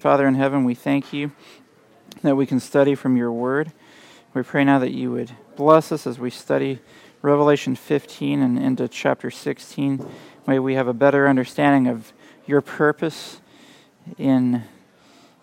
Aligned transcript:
Father 0.00 0.28
in 0.28 0.36
heaven, 0.36 0.62
we 0.62 0.76
thank 0.76 1.12
you 1.12 1.32
that 2.22 2.36
we 2.36 2.46
can 2.46 2.60
study 2.60 2.94
from 2.94 3.16
your 3.16 3.32
word. 3.32 3.72
We 4.32 4.44
pray 4.44 4.62
now 4.62 4.78
that 4.78 4.92
you 4.92 5.10
would 5.10 5.32
bless 5.56 5.90
us 5.90 6.06
as 6.06 6.20
we 6.20 6.30
study 6.30 6.78
Revelation 7.20 7.74
15 7.74 8.40
and 8.40 8.60
into 8.60 8.86
chapter 8.86 9.28
16. 9.28 10.08
May 10.46 10.60
we 10.60 10.74
have 10.74 10.86
a 10.86 10.92
better 10.92 11.26
understanding 11.26 11.88
of 11.88 12.12
your 12.46 12.60
purpose 12.60 13.40
in 14.16 14.62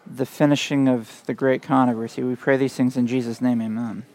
the 0.07 0.25
finishing 0.25 0.87
of 0.87 1.21
the 1.25 1.33
great 1.33 1.61
controversy. 1.61 2.23
We 2.23 2.37
pray 2.37 2.55
these 2.55 2.75
things 2.75 2.95
in 2.95 3.07
Jesus' 3.07 3.41
name, 3.41 3.61
amen. 3.61 4.05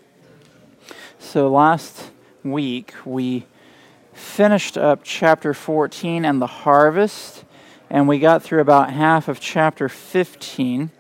So 1.19 1.51
last 1.51 2.13
week 2.43 2.95
we 3.05 3.45
finished 4.15 4.79
up 4.79 5.01
chapter 5.05 5.53
14 5.53 6.25
and 6.25 6.41
the 6.41 6.47
harvest 6.47 7.45
and 7.91 8.07
we 8.07 8.21
got 8.21 8.43
through 8.43 8.61
about 8.61 8.93
half 8.93 9.27
of 9.27 9.41
chapter 9.41 9.89
15. 9.89 10.91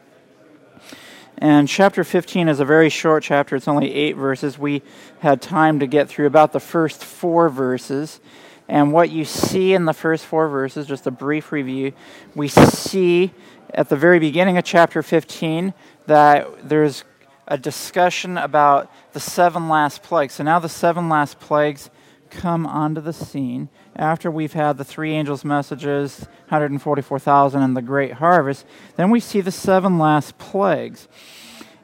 And 1.39 1.68
chapter 1.68 2.04
15 2.04 2.49
is 2.49 2.61
a 2.61 2.64
very 2.64 2.90
short 2.90 3.22
chapter, 3.22 3.57
it's 3.57 3.68
only 3.68 3.94
eight 3.94 4.16
verses. 4.16 4.58
We 4.58 4.82
had 5.21 5.40
time 5.40 5.79
to 5.79 5.86
get 5.86 6.08
through 6.08 6.26
about 6.26 6.53
the 6.53 6.61
first 6.61 7.03
four 7.03 7.49
verses. 7.49 8.21
And 8.68 8.93
what 8.93 9.11
you 9.11 9.25
see 9.25 9.72
in 9.72 9.85
the 9.85 9.93
first 9.93 10.26
four 10.26 10.49
verses, 10.49 10.86
just 10.86 11.07
a 11.07 11.11
brief 11.11 11.50
review, 11.50 11.93
we 12.35 12.49
see 12.49 13.32
at 13.72 13.88
the 13.88 13.96
very 13.96 14.18
beginning 14.18 14.58
of 14.58 14.64
chapter 14.64 15.02
15 15.02 15.72
that 16.07 16.68
there's 16.68 17.04
a 17.49 17.57
discussion 17.57 18.36
about 18.36 18.93
the 19.13 19.21
seven 19.21 19.68
last 19.68 20.02
plagues. 20.02 20.35
So 20.35 20.44
now 20.44 20.58
the 20.58 20.68
seven 20.68 21.08
last 21.08 21.41
plagues 21.41 21.91
come 22.30 22.66
onto 22.66 23.00
the 23.00 23.12
scene 23.12 23.68
after 23.96 24.30
we've 24.30 24.52
had 24.52 24.79
the 24.79 24.84
three 24.84 25.12
angels' 25.12 25.44
messages, 25.44 26.21
144,000, 26.48 27.62
and 27.62 27.76
the 27.76 27.82
great 27.82 28.14
harvest, 28.14 28.64
then 28.96 29.11
we 29.11 29.21
see 29.21 29.40
the 29.40 29.50
seven 29.50 29.98
last 29.98 30.38
plagues. 30.38 31.08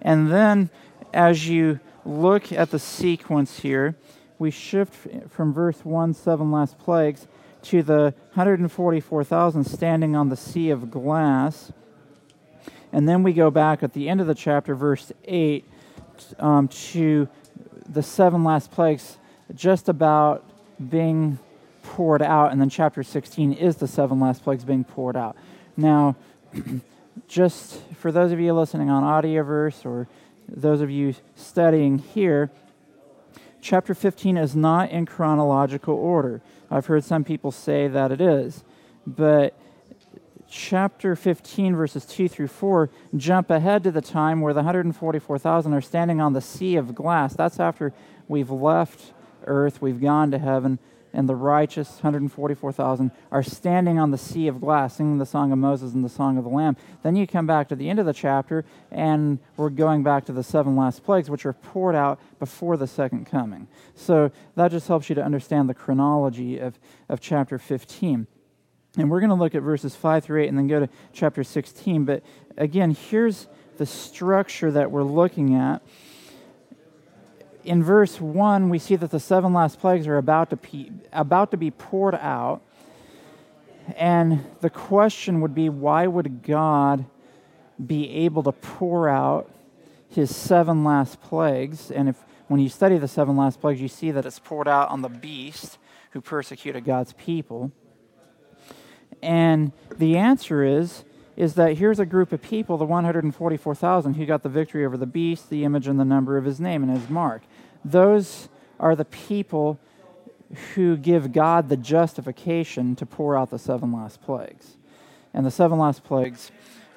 And 0.01 0.31
then, 0.31 0.71
as 1.13 1.49
you 1.49 1.81
look 2.05 2.53
at 2.53 2.71
the 2.71 2.79
sequence 2.79 3.61
here, 3.61 3.97
we 4.39 4.51
shift 4.51 4.95
from 5.31 5.53
verse 5.53 5.85
1, 5.85 6.15
seven 6.15 6.51
last 6.51 6.79
plagues, 6.79 7.27
to 7.63 7.83
the 7.83 8.15
144,000 8.35 9.65
standing 9.65 10.15
on 10.15 10.29
the 10.29 10.37
sea 10.37 10.71
of 10.71 10.91
glass. 10.91 11.73
And 12.93 13.09
then 13.09 13.23
we 13.23 13.33
go 13.33 13.51
back 13.51 13.83
at 13.83 13.93
the 13.93 14.09
end 14.09 14.21
of 14.21 14.27
the 14.27 14.35
chapter, 14.35 14.75
verse 14.75 15.13
8, 15.25 15.65
um, 16.39 16.69
to 16.69 17.29
the 17.89 18.03
seven 18.03 18.45
last 18.45 18.71
plagues 18.71 19.19
just 19.55 19.89
about 19.89 20.45
being 20.91 21.39
poured 21.83 22.23
out, 22.23 22.53
and 22.53 22.61
then 22.61 22.69
chapter 22.69 23.03
16 23.03 23.53
is 23.53 23.77
the 23.77 23.87
seven 23.87 24.21
last 24.21 24.43
plagues 24.43 24.65
being 24.65 24.85
poured 24.85 25.17
out. 25.17 25.37
Now, 25.77 26.17
just 27.29 27.81
for 27.95 28.11
those 28.13 28.33
of 28.33 28.41
you 28.41 28.53
listening 28.53 28.91
on 28.91 29.03
Audioverse 29.03 29.87
or 29.87 30.09
those 30.49 30.81
of 30.81 30.91
you 30.91 31.15
studying 31.35 31.99
here, 31.99 32.51
chapter 33.61 33.95
15 33.95 34.37
is 34.37 34.55
not 34.55 34.91
in 34.91 35.07
chronological 35.07 35.95
order. 35.95 36.43
I've 36.71 36.87
heard 36.87 37.05
some 37.05 37.25
people 37.25 37.53
say 37.53 37.89
that 37.89 38.13
it 38.13 38.21
is, 38.21 38.65
but 39.07 39.55
chapter 40.49 41.17
15, 41.17 41.75
verses 41.75 42.05
2 42.05 42.29
through 42.29 42.49
4, 42.49 42.91
jump 43.17 43.51
ahead 43.51 43.83
to 43.85 43.91
the 43.91 44.01
time 44.01 44.41
where 44.41 44.53
the 44.53 44.59
144,000 44.59 45.73
are 45.73 45.81
standing 45.81 46.21
on 46.21 46.33
the 46.33 46.41
sea 46.41 46.77
of 46.77 46.95
glass. 46.95 47.35
That's 47.35 47.61
after 47.61 47.93
we've 48.29 48.51
left 48.51 49.13
earth, 49.47 49.81
we've 49.81 50.01
gone 50.01 50.31
to 50.31 50.39
heaven, 50.39 50.79
and 51.13 51.29
the 51.29 51.35
righteous 51.35 51.89
144,000 51.95 53.11
are 53.33 53.43
standing 53.43 53.99
on 53.99 54.11
the 54.11 54.19
sea 54.19 54.49
of 54.49 54.61
glass, 54.61 54.97
singing 54.97 55.19
the 55.19 55.27
song 55.27 55.51
of 55.51 55.59
Moses 55.59 55.95
and 55.95 56.05
the 56.05 56.11
song 56.11 56.37
of 56.37 56.45
the 56.45 56.51
Lamb. 56.51 56.77
Then 57.03 57.17
you 57.17 57.27
come 57.27 57.47
back 57.47 57.69
to 57.69 57.77
the 57.77 57.89
end 57.89 57.99
of 57.99 58.07
the 58.07 58.13
chapter, 58.13 58.67
and 58.91 59.39
we're 59.57 59.71
going 59.71 60.03
back 60.03 60.27
to 60.27 60.33
the 60.33 60.43
seven 60.43 60.77
last 60.77 61.05
plagues, 61.05 61.31
which 61.31 61.47
are 61.47 61.55
poured 61.55 61.95
out 61.95 62.21
before 62.39 62.77
the 62.77 62.87
second 62.87 63.25
coming. 63.25 63.67
So 63.95 64.31
that 64.57 64.71
just 64.71 64.89
helps 64.89 65.09
you 65.09 65.15
to 65.15 65.25
understand 65.25 65.71
the 65.71 65.75
chronology 65.75 66.59
of, 66.59 66.79
of 67.09 67.21
chapter 67.21 67.59
15. 67.59 68.27
And 68.99 69.11
we're 69.11 69.21
going 69.21 69.31
to 69.31 69.37
look 69.37 69.55
at 69.55 69.63
verses 69.63 69.95
5 69.95 70.25
through 70.25 70.43
8 70.43 70.49
and 70.49 70.59
then 70.59 70.67
go 70.67 70.81
to 70.81 70.89
chapter 71.13 71.45
16. 71.45 72.05
But 72.05 72.23
again, 72.57 72.91
here's 72.91 73.47
the 73.77 73.87
structure 73.87 74.71
that 74.71 74.91
we're 74.91 75.03
looking 75.03 75.55
at 75.55 75.83
in 77.67 77.83
verse 77.83 78.21
1, 78.21 78.69
we 78.69 78.79
see 78.79 78.95
that 78.97 79.11
the 79.11 79.21
seven 79.21 79.53
last 79.53 79.81
plagues 79.81 80.07
are 80.07 80.17
about 80.17 80.51
to, 80.51 80.57
be, 80.57 80.93
about 81.13 81.51
to 81.51 81.57
be 81.57 81.73
poured 81.73 82.15
out. 82.15 82.63
And 83.97 84.45
the 84.61 84.71
question 84.71 85.41
would 85.41 85.55
be 85.55 85.69
why 85.69 86.07
would 86.07 86.43
God 86.43 87.05
be 87.85 88.09
able 88.25 88.45
to 88.45 88.53
pour 88.53 89.09
out 89.09 89.51
his 90.09 90.35
seven 90.35 90.85
last 90.85 91.21
plagues? 91.21 91.91
And 91.91 92.09
if 92.09 92.17
when 92.47 92.61
you 92.61 92.69
study 92.69 92.99
the 92.99 93.09
seven 93.09 93.37
last 93.37 93.61
plagues, 93.61 93.81
you 93.81 93.89
see 93.89 94.13
that 94.13 94.25
it's 94.25 94.39
poured 94.39 94.69
out 94.69 94.89
on 94.89 95.03
the 95.03 95.09
beast 95.09 95.79
who 96.13 96.21
persecuted 96.21 96.85
God's 96.85 97.13
people. 97.15 97.73
And 99.21 99.73
the 99.99 100.17
answer 100.17 100.63
is 100.63 101.05
is 101.37 101.53
that 101.55 101.77
here's 101.77 101.99
a 101.99 102.07
group 102.07 102.33
of 102.33 102.41
people, 102.41 102.79
the 102.79 102.85
144,000, 102.87 104.15
who 104.15 104.25
got 104.25 104.43
the 104.43 104.49
victory 104.49 104.87
over 104.87 104.97
the 104.97 105.05
beast, 105.05 105.51
the 105.51 105.65
image 105.65 105.87
and 105.87 106.01
the 106.01 106.05
number 106.05 106.39
of 106.39 106.47
his 106.47 106.59
name 106.59 106.83
and 106.83 106.91
his 106.91 107.11
mark 107.11 107.43
those 107.91 108.49
are 108.79 108.97
the 108.97 109.05
people 109.05 109.79
who 110.75 110.97
give 110.97 111.33
God 111.33 111.69
the 111.69 111.77
justification 111.77 112.97
to 112.97 113.07
pour 113.07 113.37
out 113.37 113.51
the 113.51 113.59
seven 113.59 113.93
last 113.93 114.23
plagues. 114.23 114.77
And 115.35 115.45
the 115.45 115.51
seven 115.51 115.79
last 115.79 116.05
plagues 116.05 116.51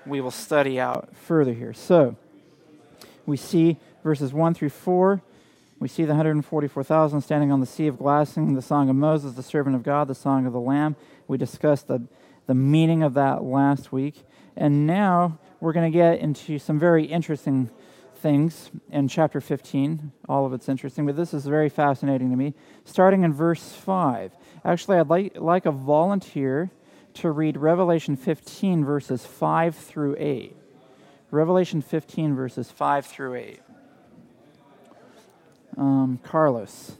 we 0.05 0.21
will 0.21 0.31
study 0.31 0.79
out 0.79 1.09
further 1.15 1.53
here. 1.53 1.73
So, 1.73 2.15
we 3.25 3.37
see 3.37 3.77
verses 4.03 4.33
1 4.33 4.53
through 4.55 4.69
4. 4.69 5.21
We 5.79 5.87
see 5.87 6.03
the 6.03 6.13
144,000 6.13 7.21
standing 7.21 7.51
on 7.51 7.59
the 7.59 7.65
sea 7.65 7.87
of 7.87 7.97
glass 7.97 8.31
singing 8.31 8.55
the 8.55 8.61
song 8.61 8.89
of 8.89 8.95
Moses, 8.95 9.33
the 9.33 9.43
servant 9.43 9.75
of 9.75 9.83
God, 9.83 10.07
the 10.07 10.15
song 10.15 10.45
of 10.45 10.53
the 10.53 10.59
Lamb. 10.59 10.95
We 11.27 11.37
discussed 11.37 11.87
the, 11.87 12.03
the 12.47 12.55
meaning 12.55 13.03
of 13.03 13.13
that 13.13 13.43
last 13.43 13.91
week. 13.91 14.23
And 14.57 14.87
now 14.87 15.37
we're 15.59 15.73
going 15.73 15.89
to 15.89 15.95
get 15.95 16.19
into 16.19 16.59
some 16.59 16.79
very 16.79 17.05
interesting 17.05 17.69
things 18.19 18.69
in 18.91 19.07
chapter 19.07 19.41
15. 19.41 20.11
All 20.27 20.45
of 20.45 20.53
it's 20.53 20.69
interesting, 20.69 21.05
but 21.05 21.15
this 21.15 21.33
is 21.33 21.45
very 21.45 21.69
fascinating 21.69 22.29
to 22.29 22.35
me. 22.35 22.53
Starting 22.85 23.23
in 23.23 23.33
verse 23.33 23.71
5. 23.73 24.31
Actually, 24.63 24.97
I'd 24.97 25.09
like, 25.09 25.37
like 25.37 25.65
a 25.65 25.71
volunteer 25.71 26.71
to 27.15 27.31
read 27.31 27.57
Revelation 27.57 28.15
15, 28.15 28.85
verses 28.85 29.25
5 29.25 29.75
through 29.75 30.15
8. 30.19 30.55
Revelation 31.31 31.81
15, 31.81 32.35
verses 32.35 32.71
5 32.71 33.05
through 33.05 33.35
8. 33.35 33.59
Um, 35.77 36.19
Carlos. 36.23 36.97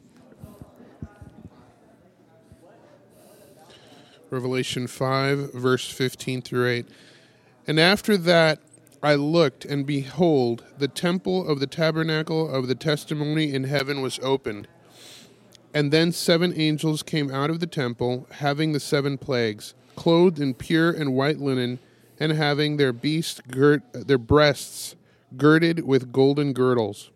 Revelation 4.30 4.88
5, 4.88 5.54
verse 5.54 5.90
15 5.90 6.42
through 6.42 6.68
8. 6.68 6.90
And 7.68 7.80
after 7.80 8.18
that, 8.18 8.60
I 9.02 9.16
looked, 9.16 9.64
and 9.64 9.86
behold, 9.86 10.66
the 10.78 10.90
temple 10.90 11.48
of 11.48 11.60
the 11.60 11.68
tabernacle 11.68 12.54
of 12.54 12.68
the 12.68 12.76
testimony 12.76 13.54
in 13.54 13.64
heaven 13.64 14.02
was 14.02 14.20
opened. 14.22 14.68
And 15.74 15.94
then 15.94 16.12
seven 16.12 16.54
angels 16.56 17.04
came 17.04 17.32
out 17.32 17.50
of 17.50 17.60
the 17.60 17.68
temple, 17.68 18.28
having 18.32 18.74
the 18.74 18.80
seven 18.80 19.18
plagues, 19.18 19.74
clothed 19.96 20.40
in 20.40 20.54
pure 20.54 20.92
and 20.92 21.14
white 21.14 21.40
linen, 21.40 21.80
and 22.20 22.34
having 22.34 22.76
their 22.76 22.92
beasts 22.92 23.40
girt, 23.50 23.84
their 23.94 24.18
breasts 24.18 24.96
girded 25.38 25.86
with 25.86 26.12
golden 26.12 26.52
girdles. 26.52 27.12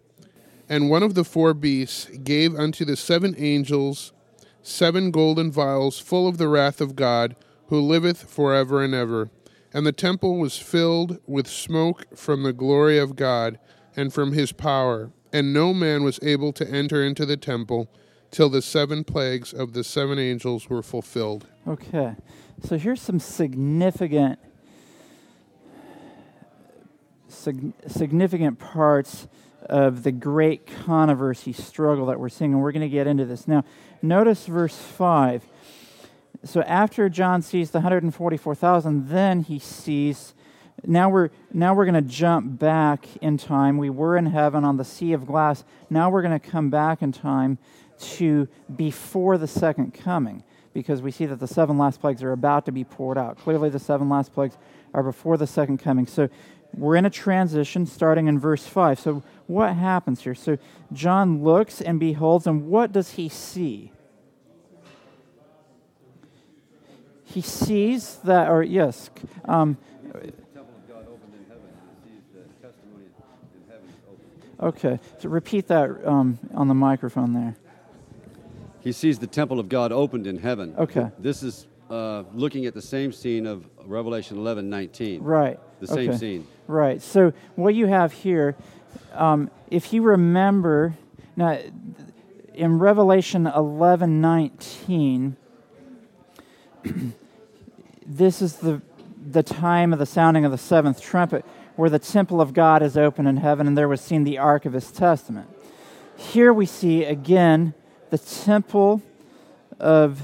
And 0.69 0.89
one 0.89 1.03
of 1.03 1.15
the 1.15 1.25
four 1.25 1.53
beasts 1.53 2.05
gave 2.23 2.55
unto 2.55 2.85
the 2.85 2.95
seven 2.95 3.35
angels 3.37 4.13
seven 4.61 5.11
golden 5.11 5.51
vials 5.51 5.99
full 5.99 6.27
of 6.27 6.37
the 6.37 6.47
wrath 6.47 6.79
of 6.79 6.95
God, 6.95 7.35
who 7.67 7.81
liveth 7.81 8.23
for 8.29 8.53
ever 8.53 8.81
and 8.81 8.93
ever. 8.93 9.29
And 9.73 9.85
the 9.85 9.91
temple 9.91 10.37
was 10.37 10.57
filled 10.57 11.19
with 11.25 11.47
smoke 11.47 12.15
from 12.15 12.43
the 12.43 12.53
glory 12.53 12.99
of 12.99 13.15
God 13.15 13.59
and 13.95 14.13
from 14.13 14.33
his 14.33 14.51
power. 14.51 15.11
And 15.31 15.51
no 15.51 15.73
man 15.73 16.03
was 16.03 16.19
able 16.21 16.53
to 16.53 16.69
enter 16.69 17.03
into 17.03 17.25
the 17.25 17.37
temple 17.37 17.89
till 18.29 18.49
the 18.49 18.61
seven 18.61 19.03
plagues 19.03 19.53
of 19.53 19.73
the 19.73 19.83
seven 19.83 20.19
angels 20.19 20.69
were 20.69 20.83
fulfilled. 20.83 21.47
Okay. 21.67 22.15
So 22.63 22.77
here's 22.77 23.01
some 23.01 23.19
significant 23.19 24.39
sig- 27.27 27.73
significant 27.87 28.59
parts 28.59 29.27
of 29.69 30.03
the 30.03 30.11
great 30.11 30.67
controversy 30.67 31.53
struggle 31.53 32.05
that 32.07 32.19
we're 32.19 32.29
seeing 32.29 32.53
and 32.53 32.61
we're 32.61 32.71
going 32.71 32.81
to 32.81 32.89
get 32.89 33.07
into 33.07 33.25
this. 33.25 33.47
Now, 33.47 33.63
notice 34.01 34.45
verse 34.45 34.77
5 34.77 35.43
so 36.45 36.61
after 36.61 37.09
John 37.09 37.41
sees 37.41 37.71
the 37.71 37.79
144,000, 37.79 39.07
then 39.09 39.41
he 39.41 39.59
sees. 39.59 40.33
Now 40.85 41.09
we're 41.09 41.29
now 41.53 41.73
we're 41.73 41.85
going 41.85 41.95
to 41.95 42.01
jump 42.01 42.59
back 42.59 43.05
in 43.17 43.37
time. 43.37 43.77
We 43.77 43.89
were 43.89 44.17
in 44.17 44.25
heaven 44.25 44.65
on 44.65 44.77
the 44.77 44.83
sea 44.83 45.13
of 45.13 45.25
glass. 45.25 45.63
Now 45.89 46.09
we're 46.09 46.21
going 46.21 46.37
to 46.37 46.45
come 46.45 46.69
back 46.69 47.01
in 47.01 47.11
time 47.11 47.57
to 47.99 48.47
before 48.75 49.37
the 49.37 49.47
second 49.47 49.93
coming. 49.93 50.43
because 50.73 51.01
we 51.03 51.11
see 51.11 51.27
that 51.27 51.39
the 51.39 51.47
seven 51.47 51.77
last 51.77 52.01
plagues 52.01 52.23
are 52.23 52.31
about 52.31 52.65
to 52.65 52.71
be 52.71 52.83
poured 52.83 53.17
out. 53.17 53.37
Clearly, 53.37 53.69
the 53.69 53.79
seven 53.79 54.09
last 54.09 54.33
plagues 54.33 54.57
are 54.93 55.03
before 55.03 55.37
the 55.37 55.47
second 55.47 55.77
coming. 55.77 56.07
So 56.07 56.29
we're 56.75 56.95
in 56.95 57.05
a 57.05 57.09
transition 57.09 57.85
starting 57.85 58.27
in 58.27 58.39
verse 58.39 58.65
5. 58.65 58.99
So, 58.99 59.23
what 59.45 59.75
happens 59.75 60.21
here? 60.21 60.33
So, 60.33 60.57
John 60.91 61.43
looks 61.43 61.81
and 61.81 61.99
beholds, 61.99 62.47
and 62.47 62.67
what 62.67 62.91
does 62.91 63.11
he 63.11 63.29
see? 63.29 63.91
He 67.33 67.41
sees 67.41 68.17
that, 68.25 68.49
or 68.49 68.61
yes, 68.61 69.09
um, 69.45 69.77
Okay, 74.63 74.99
so 75.19 75.27
repeat 75.27 75.67
that 75.67 76.07
um, 76.07 76.39
on 76.53 76.69
the 76.69 76.73
microphone 76.73 77.33
there. 77.33 77.55
He 78.79 78.93
sees 78.93 79.19
the 79.19 79.27
temple 79.27 79.59
of 79.59 79.67
God 79.67 79.91
opened 79.91 80.25
in 80.25 80.37
heaven. 80.37 80.73
Okay. 80.77 81.09
This 81.19 81.43
is 81.43 81.67
uh, 81.89 82.23
looking 82.33 82.65
at 82.65 82.73
the 82.73 82.81
same 82.81 83.11
scene 83.11 83.45
of 83.45 83.67
Revelation 83.85 84.37
11 84.37 84.69
19. 84.69 85.21
Right. 85.21 85.59
The 85.81 85.87
same 85.87 86.11
okay. 86.11 86.17
scene. 86.17 86.47
Right. 86.67 87.01
So 87.01 87.33
what 87.55 87.75
you 87.75 87.87
have 87.87 88.13
here, 88.13 88.55
um, 89.13 89.51
if 89.69 89.91
you 89.91 90.01
remember, 90.01 90.93
now 91.35 91.59
in 92.53 92.79
Revelation 92.79 93.47
11 93.47 94.21
19, 94.21 95.35
this 98.05 98.41
is 98.41 98.57
the, 98.57 98.81
the 99.31 99.43
time 99.43 99.93
of 99.93 99.99
the 99.99 100.05
sounding 100.05 100.45
of 100.45 100.51
the 100.51 100.57
seventh 100.57 101.01
trumpet 101.01 101.45
where 101.75 101.89
the 101.89 101.99
temple 101.99 102.41
of 102.41 102.53
God 102.53 102.81
is 102.83 102.97
open 102.97 103.25
in 103.27 103.37
heaven 103.37 103.67
and 103.67 103.77
there 103.77 103.87
was 103.87 104.01
seen 104.01 104.23
the 104.23 104.37
ark 104.37 104.65
of 104.65 104.73
his 104.73 104.91
testament. 104.91 105.49
Here 106.15 106.53
we 106.53 106.65
see 106.65 107.03
again 107.03 107.73
the 108.09 108.17
temple 108.17 109.01
of 109.79 110.21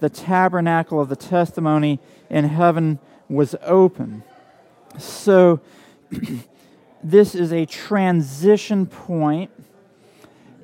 the 0.00 0.08
tabernacle 0.08 1.00
of 1.00 1.08
the 1.08 1.16
testimony 1.16 1.98
in 2.30 2.44
heaven 2.44 3.00
was 3.28 3.56
open. 3.62 4.22
So, 4.98 5.60
this 7.02 7.34
is 7.34 7.52
a 7.52 7.66
transition 7.66 8.86
point 8.86 9.50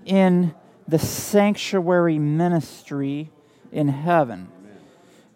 in 0.05 0.55
the 0.87 0.99
sanctuary 0.99 2.19
ministry 2.19 3.31
in 3.73 3.88
heaven. 3.88 4.49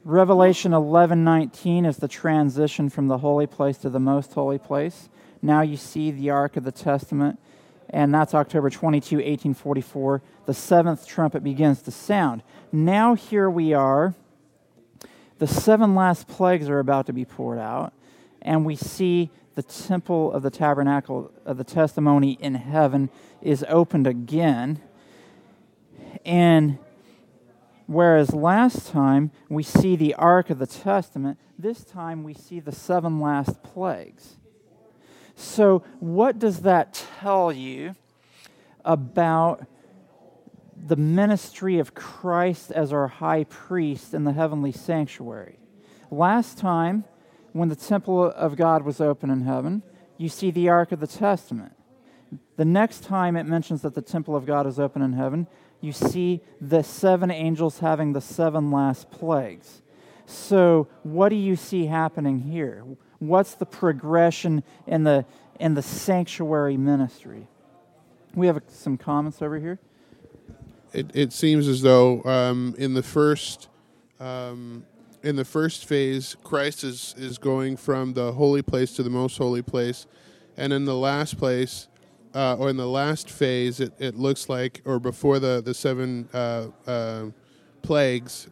Revelation 0.09 0.73
11:19 0.73 1.85
is 1.85 1.99
the 1.99 2.09
transition 2.09 2.89
from 2.89 3.09
the 3.09 3.19
holy 3.19 3.47
place 3.47 3.77
to 3.77 3.91
the 3.91 4.01
most 4.01 4.33
holy 4.33 4.57
place. 4.57 5.11
Now 5.43 5.61
you 5.61 5.77
see 5.77 6.11
the 6.11 6.31
ark 6.31 6.57
of 6.57 6.65
the 6.65 6.73
testament 6.73 7.39
and 7.91 8.15
that's 8.15 8.33
October 8.35 8.71
22, 8.71 9.17
1844. 9.17 10.23
The 10.47 10.55
seventh 10.55 11.07
trumpet 11.07 11.45
begins 11.45 11.83
to 11.83 11.91
sound. 11.91 12.43
Now 12.73 13.17
here 13.17 13.51
we 13.51 13.75
are. 13.75 14.15
The 15.41 15.47
seven 15.47 15.95
last 15.95 16.27
plagues 16.27 16.71
are 16.71 16.79
about 16.79 17.05
to 17.09 17.13
be 17.13 17.27
poured 17.27 17.59
out, 17.59 17.93
and 18.41 18.65
we 18.65 18.77
see 18.77 19.31
the 19.57 19.63
temple 19.63 20.33
of 20.33 20.43
the 20.43 20.51
tabernacle 20.51 21.31
of 21.45 21.59
the 21.59 21.65
testimony 21.65 22.39
in 22.41 22.55
heaven 22.55 23.11
is 23.43 23.63
opened 23.69 24.07
again. 24.07 24.81
And 26.25 26.79
Whereas 27.89 28.35
last 28.35 28.89
time 28.89 29.31
we 29.49 29.63
see 29.63 29.97
the 29.97 30.13
Ark 30.15 30.51
of 30.51 30.59
the 30.59 30.67
Testament, 30.67 31.39
this 31.59 31.85
time 31.85 32.23
we 32.23 32.35
see 32.35 32.61
the 32.61 32.71
seven 32.71 33.19
last 33.19 33.63
plagues. 33.63 34.37
So, 35.35 35.83
what 35.99 36.39
does 36.39 36.61
that 36.61 37.03
tell 37.21 37.51
you 37.51 37.95
about 38.85 39.65
the 40.77 40.97
ministry 40.97 41.79
of 41.79 41.95
Christ 41.95 42.71
as 42.73 42.93
our 42.93 43.09
high 43.09 43.45
priest 43.45 44.13
in 44.13 44.25
the 44.25 44.35
heavenly 44.35 44.73
sanctuary? 44.73 45.59
Last 46.11 46.59
time, 46.59 47.05
when 47.55 47.71
the 47.71 47.77
temple 47.77 48.23
of 48.23 48.57
God 48.57 48.83
was 48.83 49.01
open 49.01 49.31
in 49.31 49.41
heaven, 49.41 49.83
you 50.19 50.29
see 50.29 50.51
the 50.51 50.69
Ark 50.69 50.93
of 50.93 51.01
the 51.01 51.07
Testament. 51.07 51.73
The 52.57 52.67
next 52.67 53.03
time 53.05 53.35
it 53.35 53.45
mentions 53.45 53.81
that 53.81 53.95
the 53.95 54.03
temple 54.03 54.37
of 54.37 54.45
God 54.45 54.67
is 54.67 54.79
open 54.79 55.01
in 55.01 55.15
heaven, 55.15 55.47
you 55.81 55.93
see 55.93 56.41
the 56.61 56.83
seven 56.83 57.31
angels 57.31 57.79
having 57.79 58.13
the 58.13 58.21
seven 58.21 58.71
last 58.71 59.11
plagues. 59.11 59.83
So, 60.27 60.89
what 61.05 61.31
do 61.31 61.37
you 61.37 61.57
see 61.57 61.87
happening 61.87 62.41
here? 62.41 62.85
What's 63.19 63.55
the 63.55 63.67
progression 63.67 64.63
in 64.87 65.05
the, 65.05 65.25
in 65.59 65.75
the 65.75 65.83
sanctuary 65.83 66.77
ministry? 66.77 67.49
We 68.35 68.47
have 68.47 68.61
some 68.69 68.99
comments 68.99 69.41
over 69.41 69.59
here. 69.59 69.79
It, 70.93 71.11
it 71.15 71.33
seems 71.33 71.67
as 71.67 71.83
though 71.83 72.23
um, 72.25 72.75
in 72.79 72.95
the 72.95 73.03
first 73.03 73.69
um, 74.21 74.85
in 75.23 75.37
the 75.37 75.45
first 75.45 75.87
phase, 75.87 76.37
Christ 76.45 76.85
is, 76.85 77.15
is 77.19 77.39
going 77.39 77.77
from 77.77 78.15
the 78.15 78.33
holy 78.33 78.63
place 78.63 78.93
to 78.95 79.03
the 79.03 79.11
most 79.11 79.37
holy 79.37 79.63
place, 79.63 80.07
and 80.57 80.73
in 80.73 80.85
the 80.85 80.95
last 80.95 81.39
place, 81.39 81.88
uh, 82.35 82.57
or 82.57 82.71
in 82.71 82.77
the 82.77 82.87
last 82.87 83.31
phase, 83.31 83.81
it, 83.81 83.93
it 83.99 84.15
looks 84.15 84.49
like, 84.49 84.83
or 84.85 84.99
before 84.99 85.39
the 85.39 85.63
the 85.65 85.75
seven 85.75 86.29
uh, 86.33 86.67
uh, 86.87 87.27
plagues, 87.83 88.49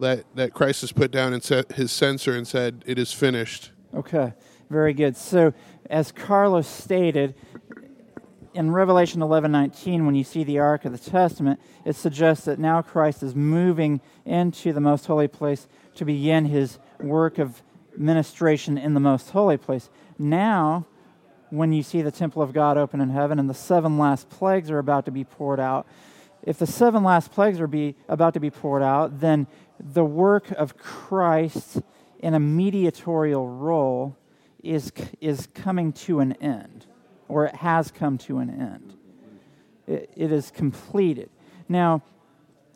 that 0.00 0.24
that 0.34 0.54
Christ 0.54 0.80
has 0.82 0.92
put 0.92 1.10
down 1.10 1.32
and 1.32 1.42
set 1.42 1.72
his 1.72 1.92
censer 1.92 2.36
and 2.36 2.46
said, 2.46 2.84
"It 2.86 2.98
is 2.98 3.12
finished." 3.12 3.72
Okay, 3.94 4.32
very 4.68 4.92
good. 4.92 5.16
So, 5.16 5.52
as 5.88 6.12
Carlos 6.12 6.66
stated, 6.66 7.34
in 8.54 8.70
Revelation 8.70 9.20
11:19 9.20 10.06
when 10.06 10.14
you 10.14 10.24
see 10.24 10.44
the 10.44 10.58
ark 10.58 10.84
of 10.84 10.92
the 10.92 11.10
testament 11.10 11.60
it 11.84 11.94
suggests 11.94 12.44
that 12.46 12.58
now 12.58 12.82
Christ 12.82 13.22
is 13.22 13.34
moving 13.34 14.00
into 14.24 14.72
the 14.72 14.80
most 14.80 15.06
holy 15.06 15.28
place 15.28 15.68
to 15.94 16.04
begin 16.04 16.46
his 16.46 16.78
work 16.98 17.38
of 17.38 17.62
ministration 17.96 18.76
in 18.76 18.94
the 18.94 19.00
most 19.00 19.30
holy 19.30 19.56
place 19.56 19.88
now 20.18 20.86
when 21.50 21.72
you 21.72 21.82
see 21.82 22.02
the 22.02 22.10
temple 22.10 22.42
of 22.42 22.52
God 22.52 22.76
open 22.76 23.00
in 23.00 23.10
heaven 23.10 23.38
and 23.38 23.50
the 23.50 23.54
seven 23.54 23.98
last 23.98 24.28
plagues 24.30 24.70
are 24.70 24.78
about 24.78 25.04
to 25.04 25.10
be 25.10 25.24
poured 25.24 25.60
out. 25.60 25.86
If 26.42 26.58
the 26.58 26.66
seven 26.66 27.04
last 27.04 27.32
plagues 27.32 27.60
are 27.60 27.66
be, 27.66 27.96
about 28.08 28.34
to 28.34 28.40
be 28.40 28.50
poured 28.50 28.82
out, 28.82 29.20
then 29.20 29.46
the 29.78 30.04
work 30.04 30.50
of 30.52 30.76
Christ 30.76 31.82
in 32.20 32.34
a 32.34 32.40
mediatorial 32.40 33.48
role 33.48 34.16
is, 34.62 34.92
is 35.20 35.48
coming 35.54 35.92
to 35.92 36.20
an 36.20 36.32
end, 36.34 36.86
or 37.28 37.46
it 37.46 37.56
has 37.56 37.90
come 37.90 38.18
to 38.18 38.38
an 38.38 38.50
end. 38.50 38.94
It, 39.86 40.10
it 40.16 40.32
is 40.32 40.50
completed. 40.50 41.30
Now, 41.68 42.02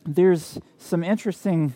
there's 0.05 0.59
some 0.79 1.03
interesting 1.03 1.75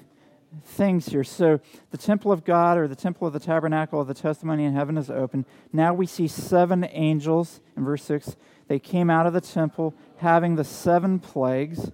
things 0.64 1.06
here. 1.06 1.24
So 1.24 1.60
the 1.90 1.98
temple 1.98 2.32
of 2.32 2.44
God 2.44 2.78
or 2.78 2.88
the 2.88 2.96
temple 2.96 3.26
of 3.26 3.32
the 3.32 3.40
tabernacle 3.40 4.00
of 4.00 4.08
the 4.08 4.14
testimony 4.14 4.64
in 4.64 4.74
heaven 4.74 4.96
is 4.96 5.10
open. 5.10 5.44
Now 5.72 5.94
we 5.94 6.06
see 6.06 6.28
seven 6.28 6.88
angels 6.90 7.60
in 7.76 7.84
verse 7.84 8.04
6. 8.04 8.36
They 8.68 8.78
came 8.78 9.10
out 9.10 9.26
of 9.26 9.32
the 9.32 9.40
temple 9.40 9.94
having 10.18 10.56
the 10.56 10.64
seven 10.64 11.18
plagues, 11.18 11.90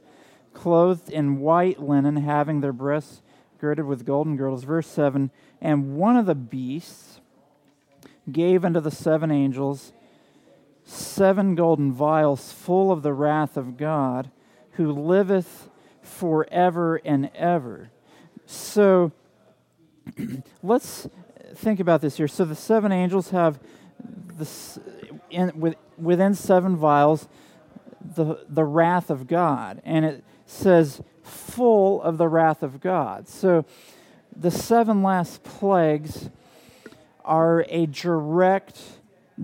clothed 0.52 1.10
in 1.10 1.40
white 1.40 1.80
linen, 1.80 2.16
having 2.16 2.60
their 2.60 2.72
breasts 2.72 3.22
girded 3.60 3.86
with 3.86 4.04
golden 4.04 4.36
girdles. 4.36 4.64
Verse 4.64 4.86
7 4.86 5.30
And 5.60 5.96
one 5.96 6.16
of 6.16 6.26
the 6.26 6.34
beasts 6.34 7.20
gave 8.30 8.64
unto 8.64 8.80
the 8.80 8.90
seven 8.90 9.30
angels 9.30 9.92
seven 10.84 11.54
golden 11.54 11.92
vials 11.92 12.52
full 12.52 12.92
of 12.92 13.02
the 13.02 13.12
wrath 13.12 13.56
of 13.56 13.76
God, 13.76 14.30
who 14.72 14.92
liveth 14.92 15.68
forever 16.02 16.96
and 17.04 17.30
ever. 17.34 17.90
So 18.46 19.12
let's 20.62 21.08
think 21.54 21.80
about 21.80 22.00
this 22.00 22.16
here. 22.16 22.28
So 22.28 22.44
the 22.44 22.54
seven 22.54 22.92
angels 22.92 23.30
have 23.30 23.58
this 24.36 24.78
in, 25.30 25.52
with, 25.58 25.76
within 25.98 26.34
seven 26.34 26.76
vials 26.76 27.28
the, 28.14 28.44
the 28.48 28.64
wrath 28.64 29.10
of 29.10 29.26
God. 29.26 29.80
And 29.84 30.04
it 30.04 30.24
says, 30.46 31.02
full 31.22 32.02
of 32.02 32.18
the 32.18 32.28
wrath 32.28 32.62
of 32.62 32.80
God. 32.80 33.28
So 33.28 33.64
the 34.36 34.50
seven 34.50 35.02
last 35.02 35.42
plagues 35.42 36.28
are 37.24 37.64
a 37.68 37.86
direct 37.86 38.80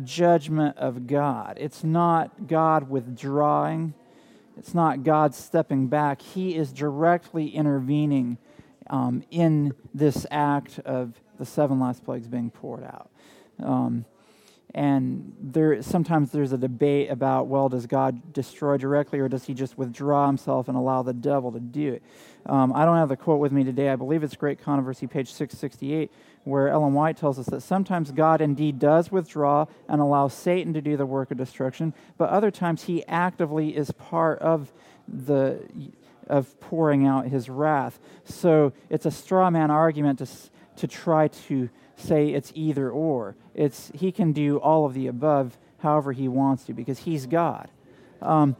judgment 0.04 0.76
of 0.76 1.06
God. 1.06 1.56
It's 1.58 1.82
not 1.82 2.46
God 2.46 2.90
withdrawing, 2.90 3.94
it's 4.56 4.74
not 4.74 5.02
God 5.02 5.34
stepping 5.34 5.86
back. 5.86 6.20
He 6.20 6.54
is 6.54 6.72
directly 6.72 7.48
intervening 7.48 8.36
um, 8.90 9.22
in 9.30 9.72
this 9.94 10.26
act 10.30 10.78
of 10.80 11.14
the 11.38 11.46
seven 11.46 11.80
last 11.80 12.04
plagues 12.04 12.28
being 12.28 12.50
poured 12.50 12.84
out. 12.84 13.10
Um, 13.62 14.04
and 14.74 15.32
there 15.40 15.82
sometimes 15.82 16.30
there's 16.30 16.52
a 16.52 16.58
debate 16.58 17.10
about 17.10 17.48
well 17.48 17.68
does 17.68 17.86
god 17.86 18.32
destroy 18.32 18.76
directly 18.76 19.18
or 19.18 19.28
does 19.28 19.44
he 19.44 19.54
just 19.54 19.76
withdraw 19.76 20.26
himself 20.26 20.68
and 20.68 20.76
allow 20.76 21.02
the 21.02 21.12
devil 21.12 21.50
to 21.50 21.58
do 21.58 21.94
it 21.94 22.02
um, 22.46 22.72
i 22.74 22.84
don't 22.84 22.96
have 22.96 23.08
the 23.08 23.16
quote 23.16 23.40
with 23.40 23.50
me 23.50 23.64
today 23.64 23.88
i 23.88 23.96
believe 23.96 24.22
it's 24.22 24.36
great 24.36 24.62
controversy 24.62 25.06
page 25.06 25.32
668 25.32 26.10
where 26.44 26.68
ellen 26.68 26.94
white 26.94 27.16
tells 27.16 27.38
us 27.38 27.46
that 27.46 27.62
sometimes 27.62 28.12
god 28.12 28.40
indeed 28.40 28.78
does 28.78 29.10
withdraw 29.10 29.66
and 29.88 30.00
allow 30.00 30.28
satan 30.28 30.72
to 30.72 30.80
do 30.80 30.96
the 30.96 31.06
work 31.06 31.32
of 31.32 31.36
destruction 31.36 31.92
but 32.16 32.28
other 32.30 32.52
times 32.52 32.84
he 32.84 33.04
actively 33.06 33.76
is 33.76 33.90
part 33.92 34.38
of 34.38 34.72
the 35.08 35.60
of 36.26 36.58
pouring 36.60 37.06
out 37.06 37.26
his 37.26 37.48
wrath. 37.48 37.98
So 38.24 38.72
it's 38.88 39.06
a 39.06 39.10
straw 39.10 39.50
man 39.50 39.70
argument 39.70 40.18
to, 40.18 40.28
to 40.76 40.86
try 40.86 41.28
to 41.28 41.68
say 41.96 42.30
it's 42.30 42.52
either 42.54 42.90
or. 42.90 43.36
It's, 43.54 43.90
he 43.94 44.12
can 44.12 44.32
do 44.32 44.58
all 44.58 44.86
of 44.86 44.94
the 44.94 45.06
above 45.06 45.58
however 45.78 46.12
he 46.12 46.28
wants 46.28 46.64
to 46.64 46.74
because 46.74 47.00
he's 47.00 47.26
God. 47.26 47.68
Um, 48.22 48.56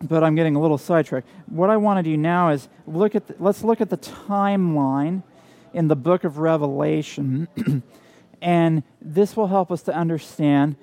but 0.00 0.22
I'm 0.22 0.34
getting 0.34 0.54
a 0.54 0.60
little 0.60 0.78
sidetracked. 0.78 1.26
What 1.46 1.70
I 1.70 1.76
want 1.76 1.98
to 1.98 2.02
do 2.02 2.16
now 2.16 2.50
is 2.50 2.68
look 2.86 3.14
at 3.14 3.26
the, 3.26 3.34
let's 3.38 3.64
look 3.64 3.80
at 3.80 3.90
the 3.90 3.96
timeline 3.96 5.22
in 5.72 5.88
the 5.88 5.96
book 5.96 6.24
of 6.24 6.38
Revelation, 6.38 7.48
and 8.42 8.82
this 9.02 9.36
will 9.36 9.48
help 9.48 9.70
us 9.70 9.82
to 9.82 9.94
understand 9.94 10.76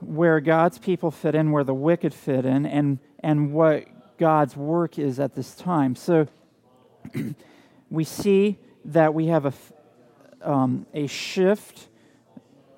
where 0.00 0.40
God's 0.40 0.78
people 0.78 1.10
fit 1.10 1.34
in, 1.34 1.50
where 1.50 1.64
the 1.64 1.74
wicked 1.74 2.14
fit 2.14 2.44
in, 2.44 2.66
and 2.66 2.98
and 3.22 3.52
what 3.52 3.84
God's 4.20 4.56
work 4.56 5.00
is 5.00 5.18
at 5.18 5.34
this 5.34 5.56
time. 5.56 5.96
So 5.96 6.28
we 7.90 8.04
see 8.04 8.58
that 8.84 9.14
we 9.14 9.26
have 9.26 9.46
a 9.46 9.52
um, 10.42 10.86
a 10.94 11.06
shift 11.06 11.88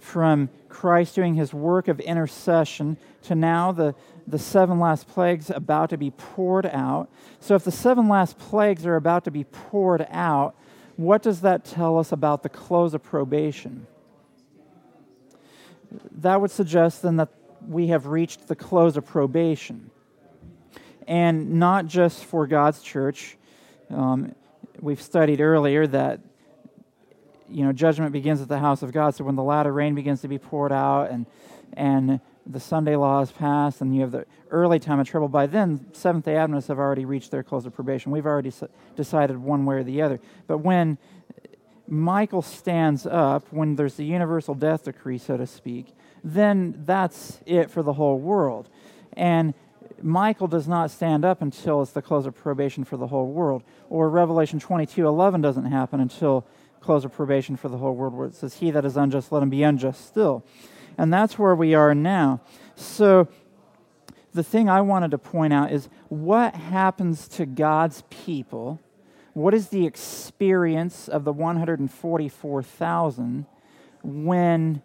from 0.00 0.50
Christ 0.68 1.14
doing 1.14 1.34
his 1.34 1.54
work 1.54 1.88
of 1.88 2.00
intercession 2.00 2.96
to 3.22 3.34
now 3.34 3.72
the, 3.72 3.94
the 4.26 4.38
seven 4.38 4.80
last 4.80 5.06
plagues 5.06 5.49
about 5.49 5.90
to 5.90 5.96
be 5.96 6.11
poured 6.11 6.66
out. 6.66 7.08
So, 7.40 7.54
if 7.54 7.64
the 7.64 7.70
seven 7.70 8.08
last 8.08 8.38
plagues 8.38 8.84
are 8.84 8.96
about 8.96 9.25
to 9.25 9.30
be 9.30 9.44
poured 9.44 10.06
out, 10.11 10.54
what 10.96 11.22
does 11.22 11.40
that 11.42 11.64
tell 11.64 11.99
us 11.99 12.12
about 12.12 12.42
the 12.42 12.49
close 12.49 12.94
of 12.94 13.02
probation? 13.02 13.87
That 16.11 16.40
would 16.40 16.50
suggest 16.50 17.02
then 17.02 17.16
that 17.16 17.28
we 17.66 17.88
have 17.88 18.06
reached 18.06 18.49
the 18.49 18.56
close 18.56 18.96
of 18.96 19.06
probation. 19.06 19.90
And 21.06 21.54
not 21.54 21.87
just 21.87 22.25
for 22.25 22.47
God's 22.47 22.82
church. 22.82 23.37
Um, 23.90 24.35
we've 24.80 25.02
studied 25.02 25.40
earlier 25.40 25.87
that 25.87 26.21
you 27.49 27.64
know 27.64 27.73
judgment 27.73 28.12
begins 28.12 28.40
at 28.40 28.49
the 28.49 28.59
house 28.59 28.82
of 28.82 28.92
God. 28.92 29.14
So 29.14 29.25
when 29.25 29.37
the 29.37 29.42
latter 29.42 29.73
rain 29.73 29.94
begins 29.94 30.21
to 30.23 30.28
be 30.28 30.38
poured 30.38 30.73
out 30.73 31.11
and 31.11 31.26
and 31.75 32.21
the 32.47 32.61
Sunday 32.61 32.97
law 32.97 33.21
is 33.21 33.30
passed, 33.30 33.80
and 33.80 33.94
you 33.94 34.00
have 34.02 34.11
the 34.11 34.26
early 34.50 34.78
time 34.78 34.99
of 34.99 35.09
trouble. 35.09 35.28
By 35.28 35.47
then, 35.47 35.87
Seventh 35.92 36.25
day 36.25 36.37
Adventists 36.37 36.68
have 36.68 36.78
already 36.78 37.04
reached 37.04 37.30
their 37.30 37.42
close 37.42 37.66
of 37.66 37.75
probation. 37.75 38.12
We've 38.12 38.26
already 38.26 38.52
decided 38.97 39.38
one 39.38 39.64
way 39.64 39.76
or 39.76 39.85
the 39.85 40.02
other. 40.02 40.21
But 40.47 40.59
when 40.59 40.99
Michael 41.87 42.42
stands 42.42 43.06
up, 43.06 43.52
when 43.52 43.76
there's 43.76 43.94
the 43.94 44.04
universal 44.04 44.54
death 44.54 44.85
decree, 44.85 45.18
so 45.18 45.37
to 45.37 45.47
speak, 45.47 45.94
then 46.25 46.82
that's 46.85 47.40
it 47.47 47.71
for 47.71 47.82
the 47.82 47.92
whole 47.92 48.18
world. 48.18 48.68
And 49.12 49.54
Michael 50.02 50.49
does 50.49 50.68
not 50.68 50.90
stand 50.90 51.25
up 51.25 51.42
until 51.42 51.82
it's 51.82 51.92
the 51.92 52.02
close 52.02 52.26
of 52.26 52.35
probation 52.35 52.85
for 52.85 52.97
the 52.97 53.06
whole 53.06 53.28
world. 53.28 53.62
Or 53.88 54.09
Revelation 54.09 54.59
22 54.59 55.06
11 55.06 55.40
doesn't 55.40 55.66
happen 55.66 56.00
until 56.00 56.44
close 56.80 57.04
of 57.04 57.12
probation 57.12 57.56
for 57.56 57.68
the 57.68 57.78
whole 57.78 57.94
world, 57.94 58.14
where 58.14 58.26
it 58.26 58.35
says, 58.35 58.54
He 58.54 58.71
that 58.71 58.85
is 58.85 58.97
unjust, 58.97 59.32
let 59.32 59.42
him 59.42 59.50
be 59.50 59.62
unjust 59.62 60.06
still. 60.06 60.44
And 60.99 61.12
that's 61.12 61.38
where 61.38 61.54
we 61.54 61.75
are 61.75 61.94
now. 61.94 62.40
So, 62.75 63.28
the 64.35 64.42
thing 64.42 64.68
I 64.68 64.80
wanted 64.80 65.12
to 65.12 65.18
point 65.18 65.52
out 65.52 65.73
is 65.73 65.88
what 66.09 66.54
happens 66.54 67.28
to 67.28 67.47
God's 67.47 68.02
people? 68.11 68.80
What 69.35 69.54
is 69.54 69.68
the 69.68 69.87
experience 69.87 71.09
of 71.09 71.25
the 71.25 71.32
144,000 71.32 73.47
when 74.02 74.82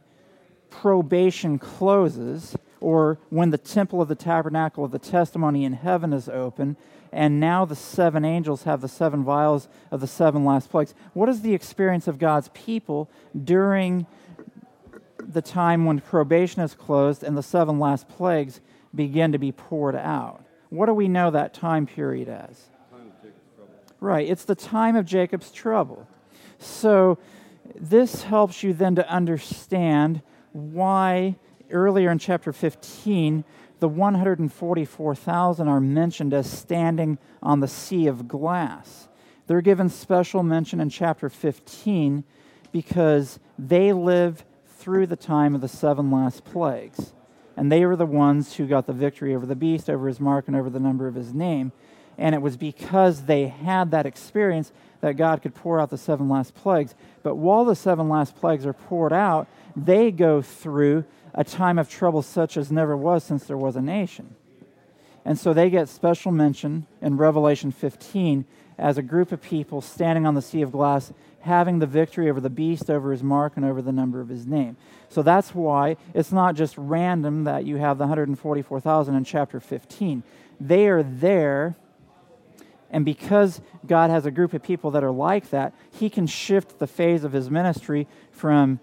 probation 0.70 1.60
closes 1.60 2.56
or 2.80 3.18
when 3.30 3.50
the 3.50 3.58
temple 3.58 4.02
of 4.02 4.08
the 4.08 4.16
tabernacle 4.16 4.84
of 4.84 4.92
the 4.92 5.00
testimony 5.00 5.66
in 5.66 5.74
heaven 5.74 6.14
is 6.14 6.30
open 6.30 6.78
and 7.12 7.40
now 7.40 7.66
the 7.66 7.76
seven 7.76 8.26
angels 8.26 8.64
have 8.64 8.82
the 8.82 8.88
seven 8.88 9.24
vials 9.24 9.68
of 9.92 10.02
the 10.02 10.08
seven 10.08 10.44
last 10.44 10.70
plagues? 10.70 10.94
What 11.14 11.30
is 11.30 11.42
the 11.42 11.54
experience 11.54 12.08
of 12.08 12.20
God's 12.20 12.50
people 12.50 13.10
during 13.44 14.06
the 15.28 15.42
time 15.42 15.86
when 15.86 16.00
probation 16.00 16.62
is 16.62 16.74
closed 16.74 17.24
and 17.24 17.38
the 17.38 17.44
seven 17.44 17.80
last 17.80 18.08
plagues 18.08 18.62
begin 18.96 19.32
to 19.34 19.38
be 19.38 19.52
poured 19.52 19.96
out. 19.96 20.44
What 20.70 20.88
do 20.88 20.94
we 20.94 21.08
know 21.08 21.32
that 21.32 21.54
time 21.54 21.86
period 21.86 22.30
as? 22.30 22.70
Right, 24.00 24.30
it's 24.30 24.46
the 24.46 24.56
time 24.56 24.96
of 24.96 25.06
Jacob's 25.06 25.52
trouble. 25.52 26.08
So, 26.60 27.18
this 27.76 28.24
helps 28.24 28.64
you 28.64 28.74
then 28.74 28.96
to 28.96 29.10
understand 29.10 30.22
why 30.54 31.36
earlier 31.72 32.12
in 32.12 32.20
chapter 32.20 32.54
15, 32.54 33.44
the 33.80 33.88
144,000 33.88 35.68
are 35.68 35.80
mentioned 35.80 36.34
as 36.34 36.50
standing 36.50 37.18
on 37.44 37.60
the 37.60 37.68
sea 37.68 38.08
of 38.08 38.28
glass. 38.28 39.08
They're 39.46 39.62
given 39.62 39.90
special 39.90 40.44
mention 40.44 40.80
in 40.80 40.90
chapter 40.90 41.30
15 41.30 42.24
because 42.72 43.40
they 43.58 43.94
live 43.94 44.44
through 44.66 45.08
the 45.08 45.16
time 45.16 45.56
of 45.56 45.62
the 45.62 45.68
seven 45.68 46.12
last 46.12 46.44
plagues. 46.44 47.14
And 47.56 47.72
they 47.72 47.86
were 47.86 47.96
the 47.96 48.06
ones 48.06 48.56
who 48.56 48.68
got 48.68 48.86
the 48.86 48.94
victory 48.94 49.34
over 49.34 49.46
the 49.46 49.56
beast, 49.56 49.90
over 49.90 50.08
his 50.08 50.20
mark, 50.20 50.48
and 50.48 50.56
over 50.56 50.70
the 50.70 50.80
number 50.80 51.08
of 51.08 51.16
his 51.16 51.34
name. 51.34 51.72
And 52.18 52.36
it 52.36 52.42
was 52.42 52.58
because 52.58 53.24
they 53.24 53.48
had 53.48 53.92
that 53.92 54.06
experience 54.06 54.72
that 55.02 55.18
God 55.18 55.42
could 55.42 55.56
pour 55.56 55.80
out 55.80 55.90
the 55.90 55.98
seven 55.98 56.30
last 56.30 56.56
plagues. 56.56 56.96
But 57.24 57.36
while 57.36 57.66
the 57.66 57.76
seven 57.76 58.10
last 58.10 58.36
plagues 58.36 58.66
are 58.66 58.74
poured 58.74 59.14
out, 59.14 59.48
they 59.76 60.12
go 60.12 60.42
through 60.42 61.06
a 61.34 61.44
time 61.44 61.78
of 61.80 61.90
trouble 61.90 62.22
such 62.22 62.58
as 62.58 62.72
never 62.72 62.96
was 62.96 63.24
since 63.24 63.46
there 63.46 63.58
was 63.58 63.76
a 63.76 63.82
nation. 63.82 64.36
And 65.26 65.38
so 65.38 65.54
they 65.54 65.70
get 65.70 65.90
special 65.90 66.32
mention 66.32 66.88
in 67.02 67.18
Revelation 67.18 67.72
15 67.72 68.46
as 68.78 68.98
a 68.98 69.02
group 69.02 69.32
of 69.32 69.42
people 69.42 69.82
standing 69.82 70.26
on 70.26 70.36
the 70.36 70.42
sea 70.42 70.62
of 70.62 70.72
glass 70.72 71.12
having 71.48 71.80
the 71.80 71.88
victory 71.88 72.30
over 72.30 72.40
the 72.40 72.50
beast, 72.50 72.90
over 72.90 73.12
his 73.12 73.24
mark, 73.24 73.54
and 73.56 73.66
over 73.66 73.82
the 73.82 73.92
number 73.92 74.20
of 74.22 74.28
his 74.28 74.46
name. 74.46 74.76
So 75.10 75.22
that's 75.22 75.56
why 75.56 75.98
it's 76.14 76.32
not 76.32 76.56
just 76.56 76.78
random 76.78 77.46
that 77.46 77.66
you 77.66 77.78
have 77.78 77.98
the 77.98 78.04
144,000 78.04 79.16
in 79.16 79.24
chapter 79.24 79.60
15. 79.60 80.24
They 80.60 80.88
are 80.88 81.04
there, 81.04 81.76
and 82.92 83.06
because 83.06 83.62
God 83.86 84.10
has 84.10 84.26
a 84.26 84.32
group 84.32 84.54
of 84.54 84.62
people 84.62 84.92
that 84.92 85.04
are 85.04 85.12
like 85.12 85.50
that, 85.52 85.74
he 85.92 86.10
can 86.10 86.28
shift 86.28 86.80
the 86.80 86.88
phase 86.88 87.24
of 87.24 87.32
his 87.32 87.50
ministry 87.50 88.08
from 88.32 88.80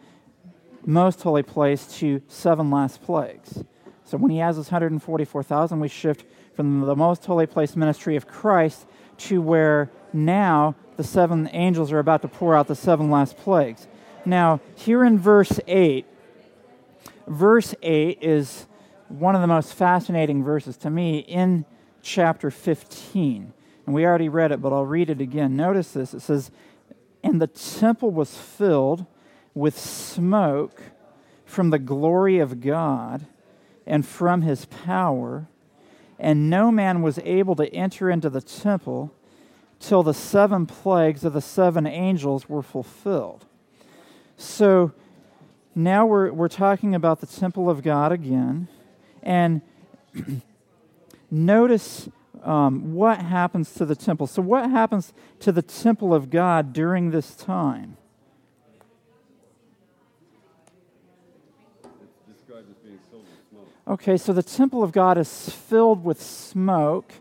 most 0.85 1.23
holy 1.23 1.43
place 1.43 1.87
to 1.99 2.21
seven 2.29 2.71
last 2.71 3.03
plagues. 3.03 3.65
So 4.05 4.19
when 4.19 4.31
he 4.31 4.39
has 4.39 4.57
his 4.57 4.67
144,000, 4.67 5.81
we 5.81 5.89
shift 5.89 6.25
from 6.55 6.81
the 6.81 6.95
most 6.95 7.25
holy 7.25 7.47
place 7.47 7.75
ministry 7.75 8.17
of 8.17 8.27
Christ 8.27 8.87
to 9.17 9.41
where 9.41 9.91
now 10.13 10.75
the 10.97 11.05
seven 11.05 11.49
angels 11.53 11.91
are 11.91 11.99
about 11.99 12.23
to 12.23 12.29
pour 12.29 12.55
out 12.55 12.69
the 12.69 12.75
seven 12.75 13.11
last 13.11 13.37
plagues. 13.37 13.89
Now, 14.25 14.61
here 14.75 15.05
in 15.05 15.19
verse 15.19 15.59
8, 15.67 16.07
verse 17.27 17.75
8 17.83 18.19
is 18.23 18.67
one 19.09 19.35
of 19.35 19.41
the 19.41 19.47
most 19.47 19.75
fascinating 19.75 20.45
verses 20.45 20.77
to 20.79 20.91
me 20.91 21.19
in 21.19 21.65
chapter 22.03 22.51
15. 22.51 23.53
And 23.87 23.95
we 23.95 24.05
already 24.07 24.29
read 24.29 24.53
it, 24.53 24.63
but 24.63 24.73
I'll 24.73 24.87
read 24.87 25.11
it 25.11 25.21
again. 25.21 25.57
Notice 25.57 25.93
this. 25.93 26.15
It 26.15 26.21
says, 26.21 26.51
And 27.23 27.41
the 27.41 27.47
temple 27.47 28.11
was 28.11 28.37
filled 28.37 29.07
with 29.55 29.79
smoke 29.79 30.83
from 31.45 31.71
the 31.71 31.79
glory 31.79 32.39
of 32.39 32.61
God 32.61 33.27
and 33.87 34.07
from 34.07 34.43
his 34.43 34.65
power, 34.65 35.47
and 36.19 36.51
no 36.51 36.71
man 36.71 37.03
was 37.03 37.19
able 37.21 37.55
to 37.57 37.73
enter 37.75 38.11
into 38.11 38.31
the 38.31 38.41
temple 38.41 39.13
till 39.79 40.03
the 40.03 40.15
seven 40.15 40.67
plagues 40.67 41.25
of 41.25 41.33
the 41.33 41.41
seven 41.41 41.87
angels 41.87 42.49
were 42.49 42.63
fulfilled. 42.63 43.45
So 44.37 44.93
now 45.75 46.07
we're, 46.07 46.33
we're 46.33 46.49
talking 46.49 46.95
about 46.95 47.21
the 47.21 47.27
temple 47.27 47.69
of 47.69 47.83
God 47.83 48.13
again. 48.13 48.69
And 49.23 49.61
notice 51.31 52.09
um, 52.43 52.95
what 52.95 53.21
happens 53.21 53.73
to 53.75 53.85
the 53.85 53.97
temple. 53.97 54.27
So, 54.27 54.43
what 54.43 54.71
happens 54.71 55.13
to 55.41 55.51
the 55.51 55.63
temple 55.63 56.15
of 56.15 56.31
God 56.31 56.73
during 56.73 57.11
this 57.11 57.35
time? 57.35 57.97
Okay, 63.87 64.17
so 64.17 64.33
the 64.33 64.43
temple 64.43 64.83
of 64.83 64.93
God 64.93 65.19
is 65.19 65.51
filled 65.51 66.05
with 66.05 66.21
smoke. 66.21 67.13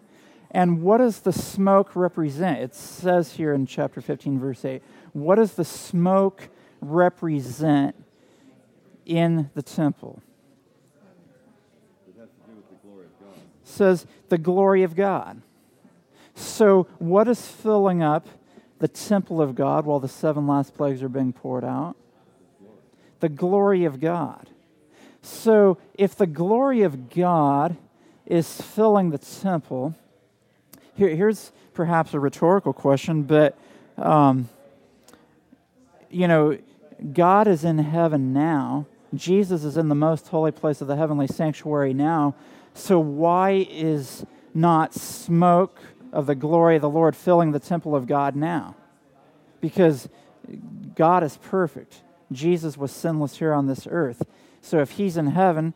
And 0.49 0.81
what 0.81 0.99
does 0.99 1.19
the 1.21 1.33
smoke 1.33 1.95
represent? 1.95 2.59
It 2.59 2.73
says 2.73 3.33
here 3.33 3.53
in 3.53 3.65
chapter 3.65 3.99
15, 3.99 4.39
verse 4.39 4.63
8. 4.63 4.81
What 5.11 5.35
does 5.35 5.55
the 5.55 5.65
smoke 5.65 6.47
represent 6.79 7.95
in 9.05 9.49
the 9.55 9.61
temple? 9.61 10.21
It 12.07 12.19
has 12.19 12.29
to 12.29 12.51
do 12.51 12.55
with 12.55 12.69
the 12.69 12.87
glory 12.87 13.05
of 13.05 13.19
God. 13.19 13.37
It 13.37 13.67
says 13.67 14.07
the 14.29 14.37
glory 14.37 14.83
of 14.83 14.95
God. 14.95 15.41
So, 16.35 16.87
what 16.97 17.27
is 17.27 17.45
filling 17.45 18.01
up 18.01 18.27
the 18.79 18.87
temple 18.87 19.41
of 19.41 19.53
God 19.53 19.85
while 19.85 19.99
the 19.99 20.07
seven 20.07 20.47
last 20.47 20.75
plagues 20.75 21.03
are 21.03 21.09
being 21.09 21.33
poured 21.33 21.65
out? 21.65 21.95
The 23.19 23.29
glory 23.29 23.85
of 23.85 23.99
God. 23.99 24.49
So, 25.23 25.77
if 25.93 26.17
the 26.17 26.27
glory 26.27 26.81
of 26.81 27.09
God 27.09 27.77
is 28.25 28.61
filling 28.61 29.09
the 29.09 29.17
temple, 29.17 29.95
here, 30.95 31.15
here's 31.15 31.53
perhaps 31.73 32.13
a 32.13 32.19
rhetorical 32.19 32.73
question, 32.73 33.23
but 33.23 33.57
um, 33.97 34.49
you 36.09 36.27
know, 36.27 36.57
God 37.13 37.47
is 37.47 37.63
in 37.63 37.77
heaven 37.77 38.33
now. 38.33 38.85
Jesus 39.13 39.63
is 39.63 39.77
in 39.77 39.87
the 39.87 39.95
most 39.95 40.27
holy 40.27 40.51
place 40.51 40.81
of 40.81 40.87
the 40.87 40.97
heavenly 40.97 41.27
sanctuary 41.27 41.93
now. 41.93 42.35
So 42.73 42.99
why 42.99 43.65
is 43.69 44.25
not 44.53 44.93
smoke 44.93 45.79
of 46.11 46.25
the 46.25 46.35
glory 46.35 46.75
of 46.75 46.81
the 46.81 46.89
Lord 46.89 47.15
filling 47.15 47.51
the 47.51 47.59
temple 47.59 47.95
of 47.95 48.07
God 48.07 48.35
now? 48.35 48.75
Because 49.61 50.09
God 50.95 51.23
is 51.23 51.37
perfect. 51.37 52.01
Jesus 52.31 52.77
was 52.77 52.91
sinless 52.91 53.37
here 53.37 53.53
on 53.53 53.67
this 53.67 53.87
earth. 53.89 54.23
So 54.63 54.79
if 54.79 54.91
he's 54.91 55.17
in 55.17 55.27
heaven 55.27 55.73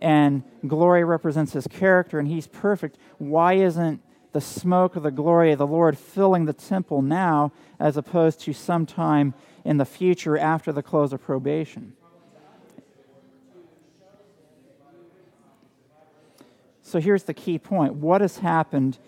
and 0.00 0.44
glory 0.64 1.02
represents 1.02 1.54
his 1.54 1.66
character 1.66 2.20
and 2.20 2.28
he's 2.28 2.46
perfect, 2.46 2.96
why 3.18 3.54
isn't 3.54 4.00
the 4.32 4.40
smoke 4.40 4.94
of 4.94 5.02
the 5.02 5.10
glory 5.10 5.50
of 5.50 5.58
the 5.58 5.66
Lord 5.66 5.98
filling 5.98 6.44
the 6.44 6.52
temple 6.52 7.02
now 7.02 7.50
as 7.80 7.96
opposed 7.96 8.40
to 8.42 8.52
sometime 8.52 9.34
in 9.64 9.78
the 9.78 9.84
future 9.84 10.38
after 10.38 10.70
the 10.70 10.84
close 10.84 11.12
of 11.12 11.20
probation? 11.20 11.94
So 16.82 17.00
here's 17.00 17.24
the 17.24 17.34
key 17.34 17.58
point. 17.58 17.94
What 17.94 18.20
has 18.20 18.38
happened 18.38 18.98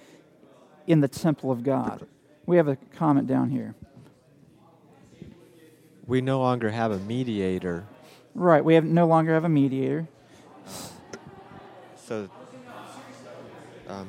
in 0.88 1.00
the 1.00 1.08
temple 1.08 1.52
of 1.52 1.62
God? 1.62 2.04
We 2.46 2.56
have 2.56 2.66
a 2.66 2.76
comment 2.96 3.28
down 3.28 3.50
here. 3.50 3.76
We 6.04 6.20
no 6.20 6.40
longer 6.40 6.70
have 6.70 6.90
a 6.90 6.98
mediator. 6.98 7.86
Right, 8.34 8.64
we 8.64 8.74
have 8.74 8.84
no 8.84 9.06
longer 9.06 9.34
have 9.34 9.44
a 9.44 9.48
mediator. 9.48 10.06
So 11.96 12.28
um, 13.88 14.08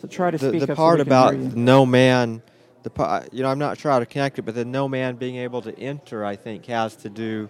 So 0.00 0.06
try 0.06 0.30
to 0.30 0.38
the, 0.38 0.48
speak 0.48 0.60
the 0.66 0.72
up 0.72 0.76
part 0.76 0.98
so 0.98 1.02
about 1.02 1.34
no 1.34 1.84
man 1.84 2.40
the 2.84 2.90
pa- 2.90 3.24
you 3.32 3.42
know 3.42 3.50
i'm 3.50 3.58
not 3.58 3.78
sure 3.78 3.90
how 3.90 3.98
to 3.98 4.06
connect 4.06 4.38
it 4.38 4.42
but 4.42 4.54
the 4.54 4.64
no 4.64 4.88
man 4.88 5.16
being 5.16 5.36
able 5.36 5.60
to 5.62 5.76
enter 5.78 6.24
i 6.24 6.36
think 6.36 6.64
has 6.66 6.94
to 6.94 7.08
do 7.08 7.48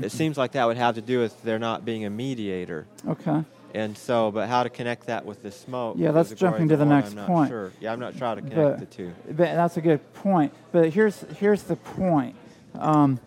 it 0.00 0.10
seems 0.10 0.38
like 0.38 0.52
that 0.52 0.64
would 0.66 0.78
have 0.78 0.94
to 0.94 1.02
do 1.02 1.18
with 1.18 1.42
there 1.42 1.58
not 1.58 1.84
being 1.84 2.06
a 2.06 2.10
mediator 2.10 2.86
Okay. 3.06 3.44
And 3.74 3.96
so 3.96 4.30
but 4.30 4.48
how 4.48 4.62
to 4.62 4.70
connect 4.70 5.06
that 5.06 5.24
with 5.24 5.42
the 5.42 5.50
smoke 5.50 5.96
Yeah, 5.98 6.12
that's 6.12 6.30
jumping 6.32 6.68
to 6.68 6.76
the 6.76 6.84
next 6.84 7.10
I'm 7.10 7.16
not 7.16 7.26
point. 7.26 7.48
sure. 7.50 7.72
yeah 7.80 7.92
i'm 7.92 8.00
not 8.00 8.14
how 8.14 8.34
to 8.34 8.40
connect 8.42 8.56
But- 8.56 8.78
the 8.80 8.86
two 8.86 9.12
But 9.26 9.36
that's 9.36 9.76
a 9.76 9.80
good 9.80 10.00
point. 10.14 10.52
But 10.72 10.90
here's 10.90 11.20
here's 11.38 11.62
the 11.64 11.76
point. 11.76 12.36
Um, 12.78 13.20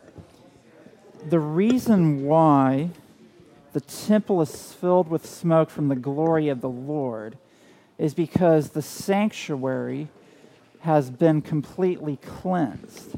the 1.27 1.39
reason 1.39 2.25
why 2.25 2.89
the 3.73 3.81
temple 3.81 4.41
is 4.41 4.73
filled 4.73 5.07
with 5.09 5.25
smoke 5.25 5.69
from 5.69 5.87
the 5.89 5.95
glory 5.95 6.49
of 6.49 6.61
the 6.61 6.69
Lord 6.69 7.37
is 7.97 8.13
because 8.13 8.69
the 8.69 8.81
sanctuary 8.81 10.07
has 10.81 11.09
been 11.09 11.41
completely 11.41 12.17
cleansed. 12.17 13.15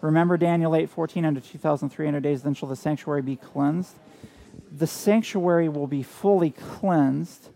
Remember 0.00 0.36
Daniel 0.36 0.74
8, 0.74 0.88
14, 0.90 1.24
under 1.24 1.40
2,300 1.40 2.22
days, 2.22 2.42
then 2.42 2.54
shall 2.54 2.68
the 2.68 2.76
sanctuary 2.76 3.22
be 3.22 3.36
cleansed. 3.36 3.94
The 4.70 4.86
sanctuary 4.86 5.68
will 5.68 5.86
be 5.86 6.02
fully 6.02 6.50
cleansed 6.50 7.50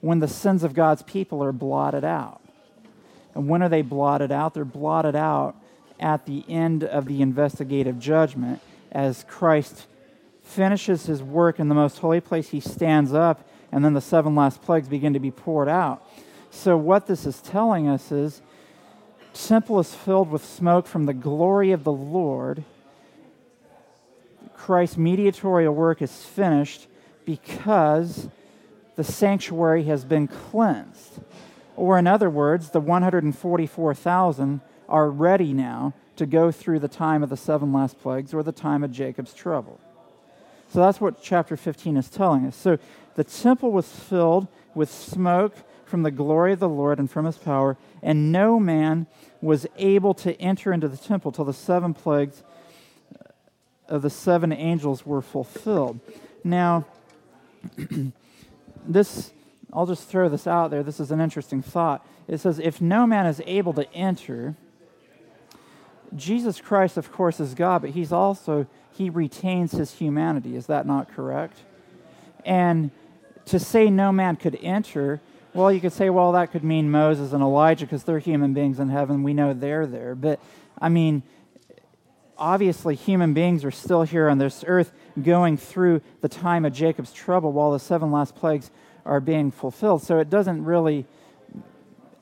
when 0.00 0.18
the 0.18 0.28
sins 0.28 0.64
of 0.64 0.74
God's 0.74 1.02
people 1.02 1.42
are 1.42 1.52
blotted 1.52 2.04
out. 2.04 2.40
And 3.34 3.48
when 3.48 3.62
are 3.62 3.68
they 3.68 3.82
blotted 3.82 4.32
out? 4.32 4.54
They're 4.54 4.64
blotted 4.64 5.16
out 5.16 5.56
at 6.00 6.26
the 6.26 6.44
end 6.48 6.84
of 6.84 7.06
the 7.06 7.22
investigative 7.22 7.98
judgment 7.98 8.60
as 8.90 9.24
Christ 9.28 9.86
finishes 10.42 11.06
his 11.06 11.22
work 11.22 11.58
in 11.58 11.68
the 11.68 11.74
most 11.74 11.98
holy 11.98 12.20
place. 12.20 12.48
He 12.48 12.60
stands 12.60 13.12
up, 13.12 13.48
and 13.70 13.84
then 13.84 13.94
the 13.94 14.00
seven 14.00 14.34
last 14.34 14.62
plagues 14.62 14.88
begin 14.88 15.12
to 15.12 15.20
be 15.20 15.30
poured 15.30 15.68
out. 15.68 16.06
So, 16.50 16.76
what 16.76 17.06
this 17.06 17.26
is 17.26 17.40
telling 17.42 17.88
us 17.88 18.10
is 18.10 18.40
temple 19.34 19.78
is 19.78 19.94
filled 19.94 20.30
with 20.30 20.44
smoke 20.44 20.86
from 20.86 21.06
the 21.06 21.14
glory 21.14 21.72
of 21.72 21.84
the 21.84 21.92
Lord. 21.92 22.64
Christ's 24.58 24.98
mediatorial 24.98 25.74
work 25.74 26.02
is 26.02 26.24
finished 26.24 26.88
because 27.24 28.28
the 28.96 29.04
sanctuary 29.04 29.84
has 29.84 30.04
been 30.04 30.26
cleansed. 30.26 31.20
Or, 31.76 31.96
in 31.96 32.08
other 32.08 32.28
words, 32.28 32.70
the 32.70 32.80
144,000 32.80 34.60
are 34.88 35.10
ready 35.10 35.52
now 35.52 35.94
to 36.16 36.26
go 36.26 36.50
through 36.50 36.80
the 36.80 36.88
time 36.88 37.22
of 37.22 37.30
the 37.30 37.36
seven 37.36 37.72
last 37.72 38.00
plagues 38.00 38.34
or 38.34 38.42
the 38.42 38.52
time 38.52 38.82
of 38.82 38.90
Jacob's 38.90 39.32
trouble. 39.32 39.78
So 40.70 40.80
that's 40.80 41.00
what 41.00 41.22
chapter 41.22 41.56
15 41.56 41.96
is 41.96 42.10
telling 42.10 42.44
us. 42.44 42.56
So 42.56 42.78
the 43.14 43.24
temple 43.24 43.70
was 43.70 43.88
filled 43.88 44.48
with 44.74 44.90
smoke 44.90 45.54
from 45.86 46.02
the 46.02 46.10
glory 46.10 46.52
of 46.52 46.58
the 46.58 46.68
Lord 46.68 46.98
and 46.98 47.10
from 47.10 47.24
his 47.24 47.38
power, 47.38 47.76
and 48.02 48.32
no 48.32 48.58
man 48.58 49.06
was 49.40 49.66
able 49.78 50.14
to 50.14 50.38
enter 50.40 50.72
into 50.72 50.88
the 50.88 50.96
temple 50.96 51.30
till 51.30 51.44
the 51.44 51.54
seven 51.54 51.94
plagues 51.94 52.42
of 53.88 54.02
the 54.02 54.10
seven 54.10 54.52
angels 54.52 55.04
were 55.06 55.22
fulfilled. 55.22 56.00
Now, 56.44 56.86
this, 58.86 59.32
I'll 59.72 59.86
just 59.86 60.08
throw 60.08 60.28
this 60.28 60.46
out 60.46 60.70
there. 60.70 60.82
This 60.82 61.00
is 61.00 61.10
an 61.10 61.20
interesting 61.20 61.62
thought. 61.62 62.06
It 62.26 62.38
says, 62.38 62.58
if 62.58 62.80
no 62.80 63.06
man 63.06 63.26
is 63.26 63.42
able 63.46 63.72
to 63.74 63.92
enter, 63.92 64.54
Jesus 66.14 66.60
Christ, 66.60 66.96
of 66.96 67.10
course, 67.12 67.40
is 67.40 67.54
God, 67.54 67.82
but 67.82 67.90
he's 67.90 68.12
also, 68.12 68.66
he 68.92 69.10
retains 69.10 69.72
his 69.72 69.94
humanity. 69.94 70.56
Is 70.56 70.66
that 70.66 70.86
not 70.86 71.12
correct? 71.14 71.58
And 72.44 72.90
to 73.46 73.58
say 73.58 73.90
no 73.90 74.12
man 74.12 74.36
could 74.36 74.58
enter, 74.62 75.20
well, 75.54 75.72
you 75.72 75.80
could 75.80 75.92
say, 75.92 76.10
well, 76.10 76.32
that 76.32 76.52
could 76.52 76.64
mean 76.64 76.90
Moses 76.90 77.32
and 77.32 77.42
Elijah 77.42 77.86
because 77.86 78.04
they're 78.04 78.18
human 78.18 78.52
beings 78.52 78.78
in 78.78 78.90
heaven. 78.90 79.22
We 79.22 79.34
know 79.34 79.54
they're 79.54 79.86
there. 79.86 80.14
But, 80.14 80.40
I 80.78 80.88
mean, 80.88 81.22
obviously, 82.38 82.94
human 82.94 83.34
beings 83.34 83.64
are 83.64 83.70
still 83.70 84.02
here 84.02 84.28
on 84.28 84.38
this 84.38 84.64
earth 84.66 84.92
going 85.22 85.56
through 85.56 86.00
the 86.20 86.28
time 86.28 86.64
of 86.64 86.72
Jacob's 86.72 87.12
trouble 87.12 87.52
while 87.52 87.72
the 87.72 87.78
seven 87.78 88.10
last 88.10 88.34
plagues 88.34 88.70
are 89.04 89.20
being 89.20 89.50
fulfilled. 89.50 90.02
So 90.02 90.18
it 90.18 90.30
doesn't 90.30 90.64
really 90.64 91.06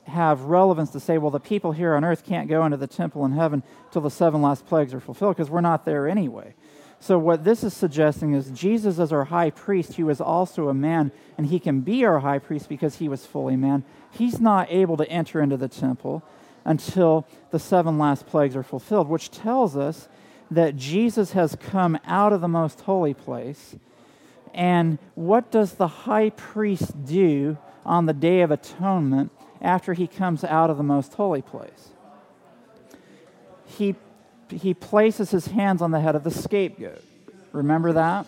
have 0.05 0.41
relevance 0.43 0.89
to 0.91 0.99
say, 0.99 1.17
well, 1.17 1.31
the 1.31 1.39
people 1.39 1.73
here 1.73 1.93
on 1.95 2.03
earth 2.03 2.25
can't 2.25 2.47
go 2.47 2.65
into 2.65 2.77
the 2.77 2.87
temple 2.87 3.25
in 3.25 3.33
heaven 3.33 3.61
till 3.91 4.01
the 4.01 4.09
seven 4.09 4.41
last 4.41 4.65
plagues 4.65 4.93
are 4.93 4.99
fulfilled 4.99 5.35
because 5.35 5.49
we're 5.49 5.61
not 5.61 5.85
there 5.85 6.07
anyway. 6.07 6.55
So, 6.99 7.19
what 7.19 7.43
this 7.43 7.63
is 7.63 7.75
suggesting 7.75 8.33
is 8.33 8.49
Jesus, 8.49 8.97
as 8.97 9.13
our 9.13 9.25
high 9.25 9.51
priest, 9.51 9.95
who 9.95 10.09
is 10.09 10.19
also 10.19 10.69
a 10.69 10.73
man, 10.73 11.11
and 11.37 11.45
he 11.45 11.59
can 11.59 11.81
be 11.81 12.03
our 12.03 12.19
high 12.19 12.39
priest 12.39 12.69
because 12.69 12.95
he 12.95 13.07
was 13.07 13.25
fully 13.25 13.55
man, 13.55 13.83
he's 14.09 14.39
not 14.39 14.71
able 14.71 14.97
to 14.97 15.07
enter 15.07 15.39
into 15.39 15.57
the 15.57 15.67
temple 15.67 16.23
until 16.67 17.25
the 17.51 17.57
seven 17.57 17.97
last 17.97 18.27
plagues 18.27 18.55
are 18.55 18.61
fulfilled, 18.61 19.07
which 19.07 19.31
tells 19.31 19.77
us 19.77 20.09
that 20.51 20.75
Jesus 20.75 21.31
has 21.31 21.55
come 21.55 21.97
out 22.05 22.33
of 22.33 22.41
the 22.41 22.47
most 22.47 22.81
holy 22.81 23.13
place. 23.13 23.77
And 24.53 24.99
what 25.15 25.49
does 25.49 25.75
the 25.75 25.87
high 25.87 26.29
priest 26.31 27.05
do 27.05 27.57
on 27.85 28.05
the 28.05 28.13
Day 28.13 28.41
of 28.41 28.51
Atonement 28.51 29.31
after 29.61 29.93
he 29.93 30.07
comes 30.07 30.43
out 30.43 30.69
of 30.69 30.75
the 30.75 30.83
most 30.83 31.13
holy 31.13 31.41
place? 31.41 31.89
He 33.65 33.95
he 34.49 34.73
places 34.73 35.31
his 35.31 35.47
hands 35.47 35.81
on 35.81 35.91
the 35.91 35.99
head 35.99 36.15
of 36.15 36.23
the 36.23 36.31
scapegoat. 36.31 37.03
Remember 37.51 37.91
that? 37.93 38.25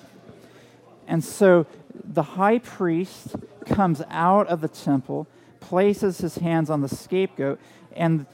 And 1.07 1.23
so 1.23 1.65
the 1.93 2.23
high 2.23 2.59
priest 2.59 3.35
comes 3.65 4.01
out 4.09 4.47
of 4.47 4.59
the 4.59 4.67
temple, 4.67 5.27
places 5.61 6.19
his 6.19 6.35
hands 6.35 6.69
on 6.69 6.81
the 6.81 6.89
scapegoat, 6.89 7.59
and 7.95 8.25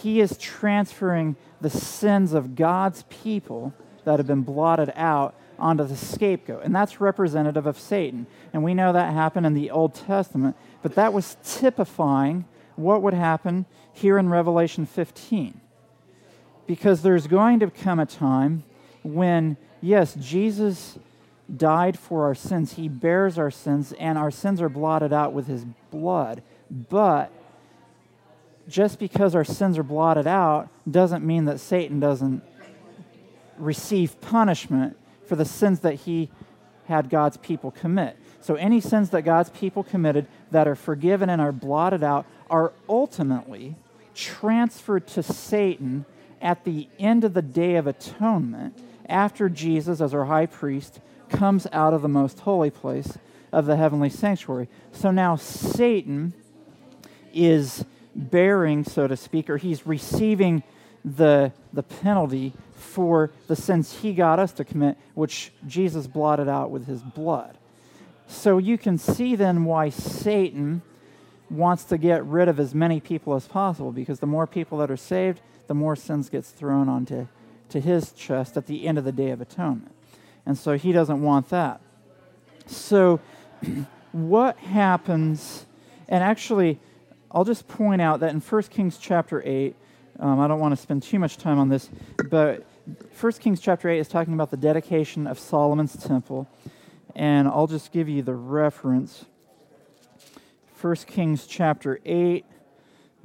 he 0.00 0.20
is 0.20 0.36
transferring 0.38 1.36
the 1.60 1.70
sins 1.70 2.32
of 2.32 2.54
God's 2.54 3.04
people 3.04 3.74
that 4.04 4.18
have 4.18 4.26
been 4.26 4.42
blotted 4.42 4.92
out 4.96 5.34
onto 5.58 5.84
the 5.84 5.96
scapegoat. 5.96 6.62
And 6.64 6.74
that's 6.74 7.00
representative 7.00 7.66
of 7.66 7.78
Satan. 7.78 8.26
And 8.52 8.62
we 8.64 8.74
know 8.74 8.92
that 8.92 9.12
happened 9.12 9.46
in 9.46 9.54
the 9.54 9.70
Old 9.70 9.94
Testament, 9.94 10.56
but 10.82 10.94
that 10.94 11.12
was 11.12 11.36
typifying 11.44 12.44
what 12.76 13.02
would 13.02 13.14
happen 13.14 13.66
here 13.92 14.18
in 14.18 14.28
Revelation 14.28 14.84
15 14.84 15.60
because 16.66 17.02
there's 17.02 17.26
going 17.26 17.60
to 17.60 17.70
come 17.70 18.00
a 18.00 18.06
time 18.06 18.64
when, 19.02 19.56
yes, 19.80 20.14
Jesus 20.14 20.98
died 21.54 21.98
for 21.98 22.24
our 22.24 22.34
sins, 22.34 22.74
he 22.74 22.88
bears 22.88 23.38
our 23.38 23.50
sins, 23.50 23.92
and 23.98 24.16
our 24.16 24.30
sins 24.30 24.62
are 24.62 24.68
blotted 24.68 25.12
out 25.12 25.32
with 25.32 25.46
his 25.46 25.66
blood. 25.90 26.42
But 26.70 27.30
just 28.68 28.98
because 28.98 29.34
our 29.34 29.44
sins 29.44 29.78
are 29.78 29.82
blotted 29.82 30.26
out 30.26 30.68
doesn't 30.90 31.24
mean 31.24 31.44
that 31.46 31.60
Satan 31.60 32.00
doesn't 32.00 32.42
receive 33.58 34.20
punishment 34.20 34.96
for 35.26 35.36
the 35.36 35.44
sins 35.44 35.80
that 35.80 35.94
he 35.94 36.30
had 36.86 37.08
God's 37.08 37.36
people 37.38 37.70
commit. 37.70 38.16
So, 38.40 38.56
any 38.56 38.80
sins 38.80 39.10
that 39.10 39.22
God's 39.22 39.50
people 39.50 39.82
committed 39.82 40.26
that 40.50 40.68
are 40.68 40.74
forgiven 40.74 41.30
and 41.30 41.40
are 41.40 41.52
blotted 41.52 42.02
out 42.02 42.26
are 42.50 42.72
ultimately 42.88 43.76
transferred 44.14 45.06
to 45.08 45.22
Satan 45.22 46.04
at 46.42 46.64
the 46.64 46.88
end 46.98 47.24
of 47.24 47.32
the 47.32 47.42
Day 47.42 47.76
of 47.76 47.86
Atonement, 47.86 48.78
after 49.08 49.48
Jesus, 49.48 50.00
as 50.00 50.12
our 50.12 50.26
high 50.26 50.46
priest, 50.46 51.00
comes 51.30 51.66
out 51.72 51.94
of 51.94 52.02
the 52.02 52.08
most 52.08 52.40
holy 52.40 52.70
place 52.70 53.16
of 53.50 53.66
the 53.66 53.76
heavenly 53.76 54.10
sanctuary. 54.10 54.68
So 54.92 55.10
now 55.10 55.36
Satan 55.36 56.34
is 57.32 57.84
bearing, 58.14 58.84
so 58.84 59.06
to 59.06 59.16
speak, 59.16 59.50
or 59.50 59.56
he's 59.56 59.86
receiving 59.86 60.62
the, 61.04 61.52
the 61.72 61.82
penalty 61.82 62.52
for 62.72 63.30
the 63.46 63.56
sins 63.56 64.00
he 64.00 64.12
got 64.12 64.38
us 64.38 64.52
to 64.52 64.64
commit, 64.64 64.96
which 65.14 65.52
Jesus 65.66 66.06
blotted 66.06 66.48
out 66.48 66.70
with 66.70 66.86
his 66.86 67.02
blood. 67.02 67.58
So 68.26 68.58
you 68.58 68.78
can 68.78 68.98
see 68.98 69.36
then 69.36 69.64
why 69.64 69.90
Satan 69.90 70.82
wants 71.50 71.84
to 71.84 71.98
get 71.98 72.24
rid 72.24 72.48
of 72.48 72.58
as 72.58 72.74
many 72.74 73.00
people 73.00 73.34
as 73.34 73.46
possible 73.46 73.92
because 73.92 74.20
the 74.20 74.26
more 74.26 74.46
people 74.46 74.78
that 74.78 74.90
are 74.90 74.96
saved, 74.96 75.40
the 75.66 75.74
more 75.74 75.94
sins 75.94 76.28
gets 76.28 76.50
thrown 76.50 76.88
onto 76.88 77.28
to 77.68 77.80
his 77.80 78.12
chest 78.12 78.56
at 78.56 78.66
the 78.66 78.86
end 78.86 78.98
of 78.98 79.04
the 79.04 79.12
day 79.12 79.30
of 79.30 79.40
atonement. 79.40 79.94
And 80.46 80.56
so 80.56 80.76
he 80.76 80.92
doesn't 80.92 81.22
want 81.22 81.48
that. 81.50 81.80
So 82.66 83.20
what 84.12 84.56
happens 84.58 85.66
and 86.08 86.22
actually 86.22 86.78
I'll 87.34 87.44
just 87.44 87.68
point 87.68 88.00
out 88.00 88.20
that 88.20 88.30
in 88.30 88.40
1 88.40 88.62
Kings 88.64 88.96
chapter 88.96 89.42
8 89.44 89.74
um, 90.20 90.38
I 90.38 90.46
don't 90.46 90.60
want 90.60 90.72
to 90.72 90.80
spend 90.80 91.02
too 91.02 91.18
much 91.18 91.36
time 91.36 91.58
on 91.58 91.68
this, 91.68 91.90
but 92.30 92.64
1 93.20 93.32
Kings 93.32 93.60
chapter 93.60 93.88
8 93.88 93.98
is 93.98 94.08
talking 94.08 94.34
about 94.34 94.50
the 94.50 94.56
dedication 94.56 95.26
of 95.26 95.38
Solomon's 95.38 95.96
temple. 95.96 96.48
And 97.16 97.48
I'll 97.48 97.66
just 97.66 97.92
give 97.92 98.08
you 98.08 98.22
the 98.22 98.34
reference. 98.34 99.24
1 100.80 100.96
Kings 101.06 101.46
chapter 101.46 101.98
8, 102.04 102.44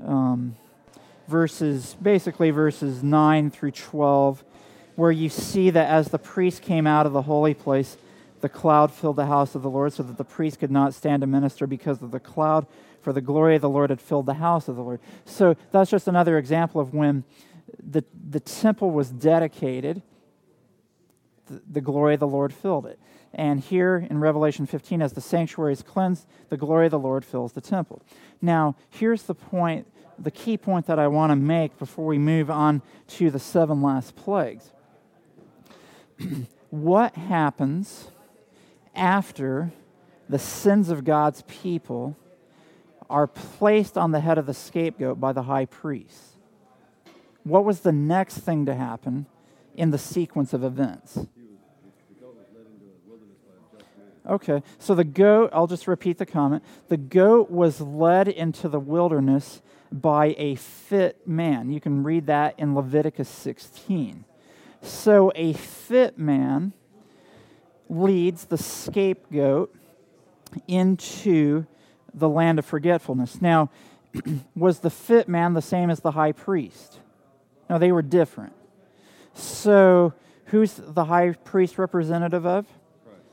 um, 0.04 0.56
verses, 1.28 1.96
basically 2.02 2.50
verses 2.50 3.04
9 3.04 3.52
through 3.52 3.72
12, 3.72 4.44
where 4.96 5.12
you 5.12 5.30
see 5.30 5.70
that 5.70 5.90
as 5.90 6.10
the 6.10 6.20
priest 6.20 6.62
came 6.62 6.88
out 6.88 7.06
of 7.06 7.14
the 7.14 7.24
holy 7.24 7.54
place, 7.54 7.98
the 8.42 8.50
cloud 8.50 8.92
filled 8.92 9.18
the 9.18 9.26
house 9.26 9.54
of 9.54 9.62
the 9.62 9.70
Lord 9.70 9.94
so 9.94 10.02
that 10.04 10.18
the 10.18 10.24
priest 10.24 10.60
could 10.60 10.72
not 10.72 10.94
stand 10.94 11.22
to 11.22 11.28
minister 11.28 11.68
because 11.68 12.02
of 12.02 12.12
the 12.12 12.20
cloud, 12.20 12.66
for 13.02 13.14
the 13.14 13.22
glory 13.22 13.56
of 13.56 13.62
the 13.62 13.70
Lord 13.70 13.90
had 13.90 14.02
filled 14.02 14.26
the 14.26 14.36
house 14.36 14.68
of 14.68 14.76
the 14.76 14.82
Lord. 14.82 15.00
So 15.26 15.56
that's 15.72 15.90
just 15.90 16.08
another 16.08 16.38
example 16.38 16.82
of 16.82 16.94
when 16.94 17.24
the, 17.82 18.04
the 18.30 18.40
temple 18.40 18.92
was 18.92 19.10
dedicated, 19.10 20.02
the, 21.48 21.62
the 21.70 21.82
glory 21.82 22.16
of 22.16 22.20
the 22.20 22.28
Lord 22.28 22.54
filled 22.54 22.86
it. 22.86 23.00
And 23.34 23.60
here 23.60 24.08
in 24.10 24.20
Revelation 24.20 24.66
15, 24.66 25.02
as 25.02 25.14
the 25.14 25.22
sanctuary 25.22 25.74
is 25.74 25.84
cleansed, 25.84 26.26
the 26.50 26.58
glory 26.58 26.88
of 26.88 26.92
the 26.92 27.00
Lord 27.00 27.24
fills 27.24 27.54
the 27.54 27.62
temple. 27.62 28.02
Now, 28.42 28.76
here's 28.90 29.24
the 29.24 29.36
point, 29.36 29.88
the 30.18 30.32
key 30.32 30.58
point 30.58 30.88
that 30.88 30.98
I 30.98 31.08
want 31.08 31.32
to 31.32 31.36
make 31.36 31.78
before 31.78 32.06
we 32.06 32.18
move 32.18 32.50
on 32.50 32.82
to 33.10 33.30
the 33.30 33.40
seven 33.40 33.82
last 33.82 34.16
plagues. 34.16 34.72
what 36.70 37.16
happens 37.16 38.10
after 38.96 39.72
the 40.28 40.40
sins 40.40 40.90
of 40.90 41.04
God's 41.04 41.44
people 41.44 42.18
are 43.10 43.28
placed 43.28 43.98
on 43.98 44.12
the 44.12 44.20
head 44.20 44.38
of 44.38 44.46
the 44.46 44.54
scapegoat 44.54 45.20
by 45.20 45.34
the 45.34 45.44
high 45.44 45.66
priest? 45.66 46.38
What 47.44 47.66
was 47.66 47.82
the 47.82 47.92
next 47.92 48.40
thing 48.40 48.66
to 48.66 48.76
happen 48.76 49.26
in 49.76 49.92
the 49.92 49.98
sequence 49.98 50.54
of 50.54 50.64
events? 50.64 51.20
Okay, 54.28 54.62
so 54.78 54.94
the 54.94 55.04
goat, 55.04 55.50
I'll 55.54 55.66
just 55.66 55.88
repeat 55.88 56.20
the 56.20 56.26
comment. 56.26 56.64
The 56.88 56.98
goat 56.98 57.50
was 57.50 57.82
led 57.82 58.28
into 58.28 58.70
the 58.70 58.80
wilderness 58.80 59.62
by 59.92 60.36
a 60.38 60.56
fit 60.56 61.28
man. 61.28 61.72
You 61.72 61.80
can 61.80 62.04
read 62.04 62.28
that 62.28 62.54
in 62.60 62.76
Leviticus 62.76 63.28
16. 63.28 64.26
So 64.84 65.32
a 65.36 65.54
fit 65.54 66.20
man 66.20 66.74
leads 67.90 68.46
the 68.46 68.58
scapegoat 68.58 69.76
into 70.68 71.66
the 72.14 72.30
land 72.30 72.60
of 72.60 72.66
forgetfulness. 72.66 73.42
Now, 73.42 73.70
was 74.56 74.80
the 74.80 74.90
fit 74.90 75.28
man 75.28 75.54
the 75.54 75.62
same 75.62 75.90
as 75.90 76.00
the 76.00 76.12
high 76.12 76.32
priest? 76.32 77.00
No, 77.70 77.78
they 77.78 77.92
were 77.92 78.02
different. 78.02 78.54
So, 79.34 80.14
who's 80.46 80.74
the 80.74 81.06
high 81.06 81.32
priest 81.32 81.78
representative 81.78 82.46
of? 82.46 82.66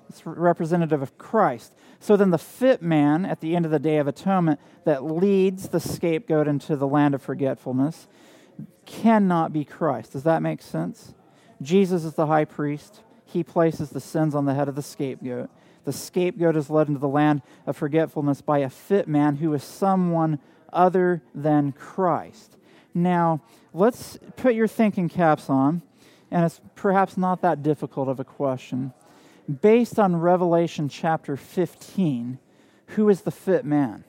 It's 0.09 0.25
representative 0.25 1.03
of 1.03 1.19
Christ. 1.19 1.75
So 1.99 2.17
then 2.17 2.31
the 2.31 2.39
fit 2.39 2.83
man 2.83 3.25
at 3.25 3.41
the 3.41 3.57
end 3.57 3.65
of 3.65 3.71
the 3.71 3.79
Day 3.79 3.97
of 3.99 4.07
Atonement 4.07 4.61
that 4.85 5.05
leads 5.05 5.69
the 5.69 5.81
scapegoat 5.81 6.47
into 6.47 6.77
the 6.77 6.87
land 6.87 7.15
of 7.15 7.23
forgetfulness 7.23 8.07
cannot 8.85 9.53
be 9.53 9.65
Christ. 9.65 10.13
Does 10.13 10.23
that 10.23 10.43
make 10.43 10.63
sense? 10.63 11.15
Jesus 11.61 12.05
is 12.05 12.15
the 12.15 12.27
high 12.27 12.45
priest. 12.45 13.01
He 13.25 13.43
places 13.43 13.91
the 13.91 14.01
sins 14.01 14.35
on 14.35 14.45
the 14.45 14.55
head 14.55 14.69
of 14.69 14.77
the 14.77 14.83
scapegoat. 14.83 15.51
The 15.87 15.93
scapegoat 15.93 16.57
is 16.57 16.69
led 16.69 16.89
into 16.89 16.99
the 16.99 17.09
land 17.09 17.43
of 17.65 17.77
forgetfulness 17.77 18.43
by 18.43 18.59
a 18.59 18.69
fit 18.69 19.07
man 19.07 19.37
who 19.37 19.55
is 19.55 19.63
someone 19.63 20.41
other 20.73 21.23
than 21.33 21.71
Christ. 21.71 22.57
Now, 22.93 23.41
let's 23.73 24.19
put 24.35 24.55
your 24.55 24.67
thinking 24.67 25.09
caps 25.09 25.49
on, 25.49 25.83
and 26.29 26.45
it's 26.45 26.61
perhaps 26.75 27.17
not 27.17 27.41
that 27.43 27.63
difficult 27.63 28.09
of 28.09 28.19
a 28.19 28.25
question 28.25 28.93
based 29.63 30.01
on 30.01 30.17
Revelation 30.17 30.89
chapter 30.89 31.37
15, 31.37 32.41
who 32.89 33.09
is 33.09 33.21
the 33.21 33.31
fit 33.31 33.65
man? 33.65 34.03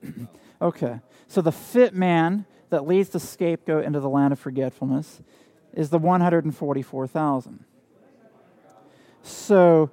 okay, 0.62 1.00
so 1.26 1.42
the 1.42 1.50
fit 1.50 1.92
man 1.92 2.46
that 2.70 2.86
leads 2.86 3.08
the 3.08 3.18
scapegoat 3.18 3.84
into 3.84 3.98
the 3.98 4.08
land 4.08 4.32
of 4.32 4.38
forgetfulness 4.38 5.20
is 5.72 5.90
the 5.90 5.98
144,000. 5.98 7.64
So 9.22 9.90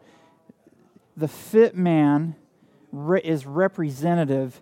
the 1.15 1.27
fit 1.27 1.75
man 1.75 2.35
re- 2.91 3.21
is 3.21 3.45
representative 3.45 4.61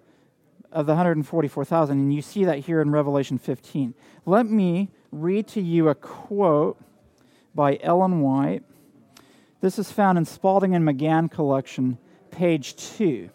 of 0.71 0.85
the 0.85 0.93
144,000, 0.93 1.97
and 1.97 2.13
you 2.13 2.21
see 2.21 2.45
that 2.45 2.59
here 2.59 2.81
in 2.81 2.91
Revelation 2.91 3.37
15. 3.37 3.93
Let 4.25 4.45
me 4.47 4.89
read 5.11 5.47
to 5.49 5.61
you 5.61 5.89
a 5.89 5.95
quote 5.95 6.79
by 7.55 7.79
Ellen 7.81 8.21
White. 8.21 8.63
This 9.61 9.79
is 9.79 9.91
found 9.91 10.17
in 10.17 10.25
Spalding 10.25 10.75
and 10.75 10.85
Magan 10.85 11.29
collection, 11.29 11.97
page 12.29 12.75
2. 12.97 13.29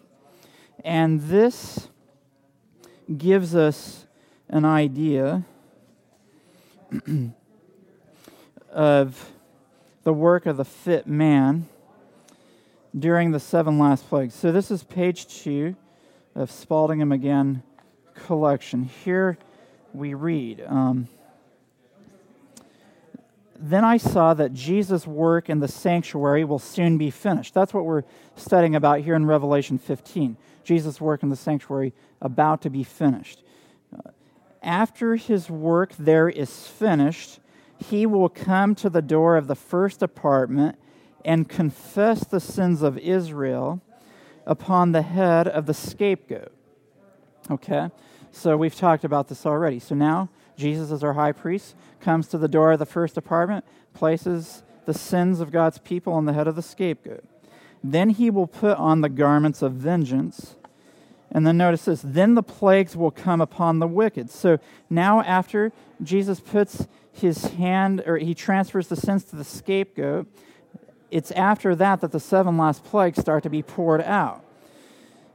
And 0.85 1.21
this 1.21 1.89
gives 3.17 3.55
us 3.55 4.05
an 4.47 4.63
idea 4.65 5.43
of 8.69 9.31
the 10.03 10.13
work 10.13 10.45
of 10.45 10.57
the 10.57 10.65
fit 10.65 11.07
man 11.07 11.67
during 12.97 13.31
the 13.31 13.39
seven 13.39 13.79
last 13.79 14.07
plagues. 14.07 14.33
So 14.33 14.51
this 14.51 14.69
is 14.69 14.83
page 14.83 15.27
2 15.43 15.75
of 16.35 16.51
Spalding 16.51 17.01
and 17.01 17.09
Magan 17.09 17.63
collection. 18.13 18.83
Here 18.83 19.37
we 19.93 20.13
read. 20.13 20.63
Um, 20.67 21.07
then 23.57 23.85
I 23.85 23.97
saw 23.97 24.33
that 24.33 24.53
Jesus' 24.53 25.07
work 25.07 25.49
in 25.49 25.59
the 25.59 25.67
sanctuary 25.67 26.43
will 26.43 26.59
soon 26.59 26.97
be 26.97 27.09
finished. 27.09 27.53
That's 27.53 27.73
what 27.73 27.85
we're 27.85 28.03
studying 28.35 28.75
about 28.75 28.99
here 28.99 29.15
in 29.15 29.25
Revelation 29.25 29.77
15. 29.77 30.35
Jesus' 30.63 30.99
work 30.99 31.23
in 31.23 31.29
the 31.29 31.35
sanctuary 31.35 31.93
about 32.21 32.61
to 32.63 32.69
be 32.69 32.83
finished. 32.83 33.41
After 34.61 35.15
his 35.15 35.49
work 35.49 35.93
there 35.97 36.27
is 36.29 36.67
finished, 36.67 37.39
he 37.77 38.05
will 38.05 38.29
come 38.29 38.75
to 38.75 38.89
the 38.89 39.01
door 39.01 39.35
of 39.37 39.47
the 39.47 39.55
first 39.55 40.01
apartment 40.01 40.77
and 41.25 41.47
confess 41.47 42.23
the 42.25 42.39
sins 42.39 42.81
of 42.81 42.97
Israel 42.97 43.81
upon 44.45 44.91
the 44.91 45.01
head 45.01 45.47
of 45.47 45.65
the 45.65 45.73
scapegoat. 45.73 46.51
Okay? 47.49 47.89
So 48.31 48.57
we've 48.57 48.75
talked 48.75 49.03
about 49.03 49.27
this 49.27 49.45
already. 49.45 49.79
So 49.79 49.95
now 49.95 50.29
Jesus, 50.57 50.91
as 50.91 51.03
our 51.03 51.13
high 51.13 51.31
priest, 51.31 51.75
comes 51.99 52.27
to 52.27 52.37
the 52.37 52.47
door 52.47 52.73
of 52.73 52.79
the 52.79 52.85
first 52.85 53.17
apartment, 53.17 53.65
places 53.93 54.63
the 54.85 54.93
sins 54.93 55.39
of 55.39 55.51
God's 55.51 55.77
people 55.77 56.13
on 56.13 56.25
the 56.25 56.33
head 56.33 56.47
of 56.47 56.55
the 56.55 56.61
scapegoat. 56.61 57.23
Then 57.83 58.09
he 58.09 58.29
will 58.29 58.47
put 58.47 58.77
on 58.77 59.01
the 59.01 59.09
garments 59.09 59.61
of 59.61 59.73
vengeance. 59.73 60.55
And 61.31 61.47
then 61.47 61.57
notice 61.57 61.85
this 61.85 62.01
then 62.03 62.35
the 62.35 62.43
plagues 62.43 62.95
will 62.95 63.11
come 63.11 63.41
upon 63.41 63.79
the 63.79 63.87
wicked. 63.87 64.29
So 64.29 64.59
now, 64.89 65.21
after 65.21 65.71
Jesus 66.01 66.39
puts 66.39 66.87
his 67.13 67.45
hand, 67.45 68.03
or 68.05 68.17
he 68.17 68.33
transfers 68.33 68.87
the 68.87 68.95
sins 68.95 69.23
to 69.25 69.35
the 69.35 69.43
scapegoat, 69.43 70.27
it's 71.11 71.31
after 71.31 71.75
that 71.75 72.01
that 72.01 72.11
the 72.11 72.19
seven 72.19 72.57
last 72.57 72.83
plagues 72.83 73.19
start 73.19 73.43
to 73.43 73.49
be 73.49 73.61
poured 73.61 74.01
out. 74.01 74.43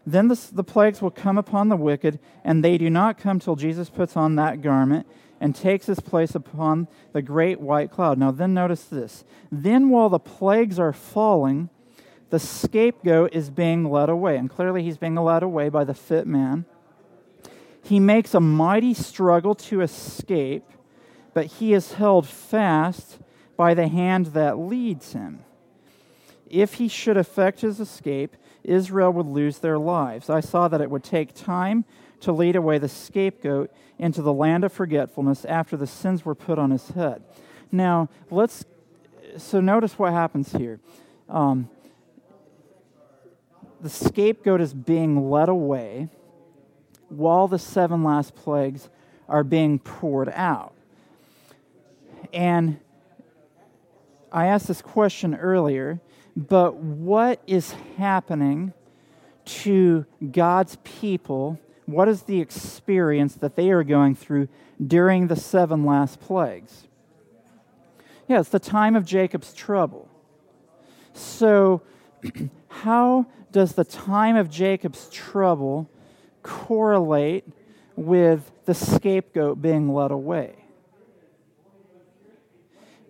Then 0.04 0.28
the, 0.28 0.40
the 0.52 0.64
plagues 0.64 1.00
will 1.00 1.10
come 1.10 1.38
upon 1.38 1.68
the 1.68 1.76
wicked, 1.76 2.18
and 2.42 2.64
they 2.64 2.78
do 2.78 2.90
not 2.90 3.18
come 3.18 3.38
till 3.38 3.56
Jesus 3.56 3.88
puts 3.90 4.16
on 4.16 4.36
that 4.36 4.60
garment 4.60 5.06
and 5.40 5.54
takes 5.54 5.86
his 5.86 6.00
place 6.00 6.34
upon 6.34 6.88
the 7.12 7.22
great 7.22 7.60
white 7.60 7.90
cloud. 7.90 8.18
Now, 8.18 8.30
then 8.30 8.54
notice 8.54 8.84
this. 8.84 9.24
Then, 9.52 9.88
while 9.90 10.08
the 10.08 10.18
plagues 10.18 10.78
are 10.78 10.92
falling, 10.92 11.68
the 12.30 12.40
scapegoat 12.40 13.32
is 13.32 13.50
being 13.50 13.90
led 13.90 14.08
away. 14.08 14.36
And 14.36 14.50
clearly, 14.50 14.82
he's 14.82 14.98
being 14.98 15.14
led 15.14 15.42
away 15.42 15.68
by 15.68 15.84
the 15.84 15.94
fit 15.94 16.26
man. 16.26 16.64
He 17.82 18.00
makes 18.00 18.34
a 18.34 18.40
mighty 18.40 18.94
struggle 18.94 19.54
to 19.54 19.80
escape, 19.80 20.64
but 21.38 21.46
he 21.46 21.72
is 21.72 21.92
held 21.92 22.27
fast 22.27 23.20
by 23.57 23.72
the 23.72 23.87
hand 23.87 24.27
that 24.27 24.59
leads 24.59 25.12
him. 25.12 25.44
if 26.51 26.74
he 26.74 26.88
should 26.88 27.16
effect 27.16 27.61
his 27.61 27.79
escape, 27.79 28.35
Israel 28.64 29.12
would 29.12 29.27
lose 29.27 29.61
their 29.61 29.79
lives. 29.79 30.29
I 30.29 30.40
saw 30.40 30.66
that 30.66 30.81
it 30.81 30.90
would 30.90 31.05
take 31.05 31.33
time 31.35 31.85
to 32.22 32.33
lead 32.33 32.57
away 32.57 32.79
the 32.79 32.88
scapegoat 32.88 33.70
into 34.01 34.20
the 34.20 34.33
land 34.33 34.64
of 34.64 34.72
forgetfulness 34.72 35.44
after 35.44 35.77
the 35.77 35.87
sins 35.87 36.24
were 36.24 36.35
put 36.35 36.59
on 36.59 36.72
his 36.72 36.88
head. 36.88 37.22
Now, 37.70 38.09
let's. 38.33 38.64
So 39.37 39.61
notice 39.61 39.96
what 39.96 40.12
happens 40.12 40.51
here. 40.51 40.81
Um, 41.29 41.70
the 43.81 43.90
scapegoat 43.90 44.61
is 44.61 44.74
being 44.74 45.31
led 45.31 45.48
away 45.48 46.09
while 47.09 47.46
the 47.46 47.61
seven 47.61 48.03
last 48.03 48.35
plagues 48.35 48.88
are 49.29 49.44
being 49.44 49.79
poured 49.79 50.31
out. 50.31 50.74
And 52.32 52.78
I 54.30 54.46
asked 54.46 54.68
this 54.68 54.82
question 54.82 55.34
earlier, 55.34 56.00
but 56.36 56.76
what 56.76 57.42
is 57.46 57.74
happening 57.96 58.72
to 59.44 60.04
God's 60.30 60.76
people? 60.84 61.58
What 61.86 62.08
is 62.08 62.22
the 62.22 62.40
experience 62.40 63.34
that 63.36 63.56
they 63.56 63.70
are 63.70 63.82
going 63.82 64.14
through 64.14 64.48
during 64.84 65.28
the 65.28 65.36
seven 65.36 65.84
last 65.84 66.20
plagues? 66.20 66.86
Yeah, 68.28 68.40
it's 68.40 68.50
the 68.50 68.58
time 68.58 68.94
of 68.94 69.06
Jacob's 69.06 69.54
trouble. 69.54 70.08
So, 71.14 71.82
how 72.68 73.26
does 73.50 73.72
the 73.72 73.84
time 73.84 74.36
of 74.36 74.50
Jacob's 74.50 75.08
trouble 75.08 75.88
correlate 76.42 77.44
with 77.96 78.50
the 78.66 78.74
scapegoat 78.74 79.62
being 79.62 79.92
led 79.92 80.10
away? 80.10 80.57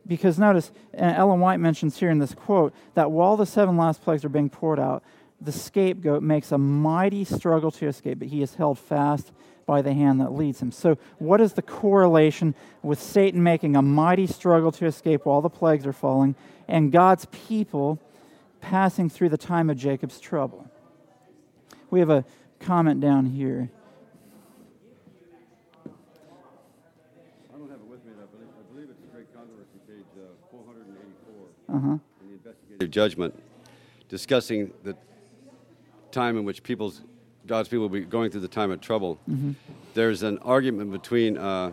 Because 0.09 0.39
notice, 0.39 0.73
and 0.95 1.15
Ellen 1.15 1.39
White 1.39 1.61
mentions 1.61 1.99
here 1.99 2.11
in 2.11 2.19
this 2.19 2.35
quote 2.35 2.75
that 2.95 3.11
while 3.11 3.37
the 3.37 3.47
seven 3.47 3.77
last 3.77 4.03
plagues 4.03 4.25
are 4.25 4.31
being 4.31 4.49
poured 4.49 4.81
out, 4.81 5.05
the 5.41 5.53
scapegoat 5.53 6.23
makes 6.23 6.51
a 6.51 6.59
mighty 6.59 7.25
struggle 7.25 7.71
to 7.73 7.87
escape, 7.87 8.19
but 8.19 8.29
he 8.29 8.43
is 8.43 8.55
held 8.55 8.79
fast 8.79 9.31
by 9.67 9.83
the 9.83 9.93
hand 9.93 10.21
that 10.21 10.33
leads 10.33 10.61
him. 10.63 10.73
So, 10.73 10.97
what 11.19 11.43
is 11.43 11.53
the 11.53 11.63
correlation 11.63 12.55
with 12.83 13.01
Satan 13.01 13.43
making 13.43 13.77
a 13.77 13.83
mighty 13.83 14.27
struggle 14.27 14.73
to 14.73 14.87
escape 14.87 15.27
while 15.27 15.43
the 15.43 15.51
plagues 15.51 15.87
are 15.87 15.93
falling 15.93 16.35
and 16.67 16.91
God's 16.91 17.27
people 17.27 18.01
passing 18.61 19.11
through 19.11 19.29
the 19.29 19.39
time 19.39 19.69
of 19.69 19.77
Jacob's 19.77 20.19
trouble? 20.19 20.69
We 21.91 22.01
have 22.01 22.11
a 22.11 22.25
comment 22.61 23.01
down 23.01 23.27
here. 23.27 23.71
I 27.55 27.59
don't 27.59 27.71
have 27.71 27.81
it 27.81 27.87
with 27.87 28.05
me, 28.05 28.13
but 28.17 28.25
I 28.25 28.27
believe, 28.27 28.49
I 28.49 28.73
believe 28.73 28.89
it's 28.91 29.03
a 29.03 29.15
great 29.15 29.28
controversy, 29.28 29.28
page 29.28 29.28
uh, 29.28 29.28
484 29.28 29.28
Uh 29.28 29.28
huh. 31.81 31.99
in 32.21 32.29
the 32.29 32.35
investigative 32.35 32.91
judgment, 32.91 33.43
discussing 34.09 34.73
the 34.85 34.97
time 36.11 36.37
in 36.37 36.45
which 36.45 36.63
people's 36.63 37.03
God's 37.47 37.69
people 37.69 37.83
will 37.83 37.89
be 37.89 38.01
going 38.01 38.31
through 38.31 38.43
the 38.43 38.49
time 38.49 38.71
of 38.71 38.81
trouble. 38.81 39.19
There's 39.95 40.23
an 40.23 40.39
argument 40.39 40.93
between 40.93 41.39
uh, 41.39 41.73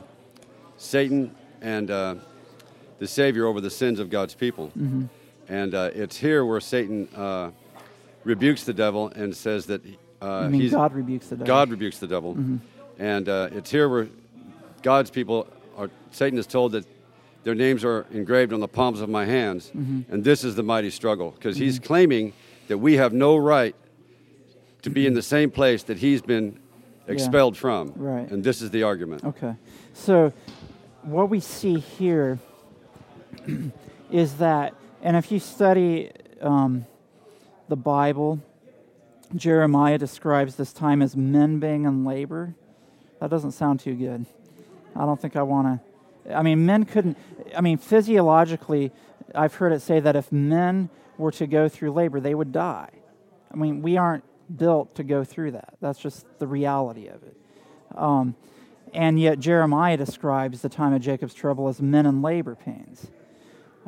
Satan 0.77 1.35
and 1.61 1.91
uh, 1.91 2.15
the 2.99 3.07
Savior 3.07 3.45
over 3.45 3.59
the 3.61 3.69
sins 3.69 3.99
of 3.99 4.09
God's 4.09 4.33
people, 4.33 4.71
and 5.49 5.73
uh, 5.75 5.91
it's 5.93 6.17
here 6.17 6.45
where 6.45 6.61
Satan 6.61 7.07
uh, 7.15 7.51
rebukes 8.23 8.63
the 8.63 8.73
devil 8.73 9.09
and 9.09 9.35
says 9.35 9.65
that 9.67 9.81
uh, 10.21 10.49
he's 10.49 10.71
God 10.71 10.93
rebukes 10.93 11.27
the 11.27 11.35
devil. 11.35 11.47
God 11.47 11.69
rebukes 11.69 11.99
the 11.99 12.07
devil, 12.07 12.37
and 12.97 13.29
uh, 13.29 13.49
it's 13.51 13.69
here 13.69 13.89
where 13.89 14.07
God's 14.81 15.09
people 15.09 15.47
are. 15.77 15.89
Satan 16.11 16.39
is 16.39 16.47
told 16.47 16.71
that 16.71 16.85
their 17.45 17.55
names 17.55 17.85
are 17.85 18.07
engraved 18.11 18.51
on 18.53 18.59
the 18.59 18.67
palms 18.67 19.01
of 19.01 19.07
my 19.07 19.23
hands, 19.23 19.71
and 19.73 20.23
this 20.23 20.43
is 20.43 20.55
the 20.55 20.63
mighty 20.63 20.89
struggle 20.89 21.29
because 21.29 21.55
he's 21.55 21.77
claiming 21.77 22.33
that 22.67 22.79
we 22.79 22.95
have 22.95 23.13
no 23.13 23.37
right 23.37 23.75
to 24.81 24.89
be 24.89 25.05
in 25.05 25.13
the 25.13 25.21
same 25.21 25.51
place 25.51 25.83
that 25.83 25.99
he's 25.99 26.23
been 26.23 26.59
expelled 27.07 27.55
from, 27.55 27.93
Right. 27.95 28.29
and 28.31 28.43
this 28.43 28.63
is 28.63 28.71
the 28.71 28.81
argument. 28.81 29.23
Okay. 29.23 29.53
So, 29.93 30.33
what 31.03 31.29
we 31.29 31.39
see 31.39 31.77
here 31.77 32.39
is 34.11 34.37
that, 34.37 34.73
and 35.03 35.15
if 35.15 35.31
you 35.31 35.39
study 35.39 36.09
um, 36.41 36.87
the 37.69 37.75
Bible, 37.75 38.39
Jeremiah 39.35 39.99
describes 39.99 40.55
this 40.55 40.73
time 40.73 41.03
as 41.03 41.15
men 41.15 41.59
being 41.59 41.85
in 41.85 42.05
labor. 42.05 42.55
That 43.19 43.29
doesn't 43.29 43.51
sound 43.51 43.81
too 43.81 43.93
good. 43.93 44.25
I 44.95 45.05
don't 45.05 45.21
think 45.21 45.35
I 45.35 45.43
want 45.43 45.67
to. 45.79 45.94
I 46.33 46.41
mean, 46.41 46.65
men 46.65 46.85
couldn't. 46.85 47.17
I 47.55 47.61
mean, 47.61 47.77
physiologically, 47.77 48.91
I've 49.33 49.55
heard 49.55 49.71
it 49.71 49.81
say 49.81 49.99
that 49.99 50.15
if 50.15 50.31
men 50.31 50.89
were 51.17 51.31
to 51.31 51.47
go 51.47 51.69
through 51.69 51.91
labor, 51.91 52.19
they 52.19 52.35
would 52.35 52.51
die. 52.51 52.89
I 53.51 53.55
mean, 53.55 53.81
we 53.81 53.97
aren't 53.97 54.23
built 54.55 54.95
to 54.95 55.03
go 55.03 55.23
through 55.23 55.51
that. 55.51 55.75
That's 55.81 55.99
just 55.99 56.25
the 56.39 56.47
reality 56.47 57.07
of 57.07 57.23
it. 57.23 57.37
Um, 57.95 58.35
and 58.93 59.19
yet, 59.19 59.39
Jeremiah 59.39 59.97
describes 59.97 60.61
the 60.61 60.69
time 60.69 60.93
of 60.93 61.01
Jacob's 61.01 61.33
trouble 61.33 61.67
as 61.67 61.81
men 61.81 62.05
in 62.05 62.21
labor 62.21 62.55
pains. 62.55 63.07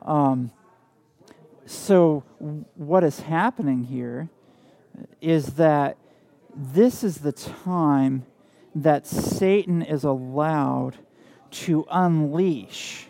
Um, 0.04 0.52
so, 1.65 2.23
what 2.76 3.04
is 3.04 3.21
happening 3.21 3.84
here 3.84 4.30
is 5.21 5.56
that 5.56 5.97
this 6.56 7.04
is 7.04 7.19
the 7.19 7.32
time 7.32 8.26
that 8.73 9.06
Satan 9.06 9.82
is 9.82 10.04
allowed 10.04 10.97
to 11.52 11.86
unleash 11.90 13.08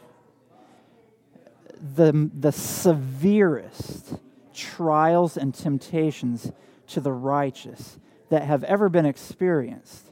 the, 1.95 2.29
the 2.33 2.51
severest 2.51 4.15
trials 4.53 5.37
and 5.37 5.53
temptations 5.53 6.51
to 6.87 6.99
the 6.99 7.11
righteous 7.11 7.99
that 8.29 8.43
have 8.43 8.63
ever 8.63 8.89
been 8.89 9.05
experienced. 9.05 10.11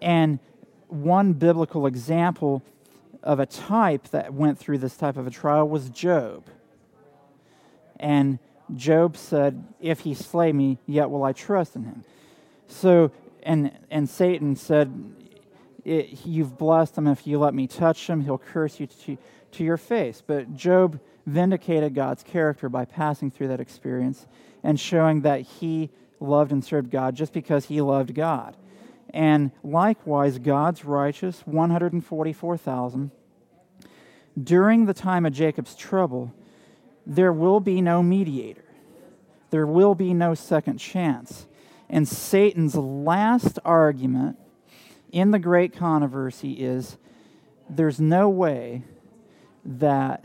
And 0.00 0.38
one 0.88 1.32
biblical 1.32 1.86
example 1.86 2.62
of 3.22 3.40
a 3.40 3.46
type 3.46 4.08
that 4.08 4.32
went 4.32 4.58
through 4.58 4.78
this 4.78 4.96
type 4.96 5.16
of 5.16 5.26
a 5.26 5.30
trial 5.30 5.68
was 5.68 5.90
Job. 5.90 6.44
And 7.98 8.38
Job 8.74 9.16
said, 9.16 9.64
If 9.80 10.00
he 10.00 10.14
slay 10.14 10.52
me, 10.52 10.78
yet 10.86 11.10
will 11.10 11.24
I 11.24 11.32
trust 11.32 11.76
in 11.76 11.84
him. 11.84 12.04
So, 12.68 13.10
and, 13.42 13.72
and 13.90 14.08
Satan 14.08 14.54
said, 14.56 14.92
"I- 15.86 16.08
You've 16.24 16.58
blessed 16.58 16.98
him. 16.98 17.06
If 17.06 17.26
you 17.26 17.38
let 17.38 17.54
me 17.54 17.66
touch 17.66 18.08
him, 18.08 18.22
he'll 18.22 18.38
curse 18.38 18.80
you 18.80 18.86
to, 18.86 19.18
to 19.52 19.64
your 19.64 19.76
face. 19.76 20.22
But 20.26 20.54
Job 20.54 21.00
vindicated 21.26 21.94
God's 21.94 22.22
character 22.22 22.68
by 22.68 22.84
passing 22.84 23.30
through 23.30 23.48
that 23.48 23.60
experience 23.60 24.26
and 24.62 24.78
showing 24.78 25.22
that 25.22 25.40
he 25.40 25.90
loved 26.20 26.52
and 26.52 26.64
served 26.64 26.90
God 26.90 27.14
just 27.14 27.32
because 27.32 27.66
he 27.66 27.80
loved 27.80 28.14
God. 28.14 28.56
And 29.10 29.50
likewise, 29.62 30.38
God's 30.38 30.84
righteous 30.84 31.40
144,000. 31.46 33.10
During 34.42 34.84
the 34.84 34.94
time 34.94 35.24
of 35.24 35.32
Jacob's 35.32 35.74
trouble, 35.74 36.32
there 37.06 37.32
will 37.32 37.60
be 37.60 37.80
no 37.80 38.02
mediator. 38.02 38.64
There 39.50 39.66
will 39.66 39.94
be 39.94 40.12
no 40.12 40.34
second 40.34 40.78
chance. 40.78 41.46
And 41.88 42.06
Satan's 42.06 42.74
last 42.74 43.58
argument 43.64 44.36
in 45.16 45.30
the 45.30 45.38
great 45.38 45.72
controversy 45.72 46.52
is 46.52 46.98
there's 47.70 47.98
no 47.98 48.28
way 48.28 48.82
that 49.64 50.22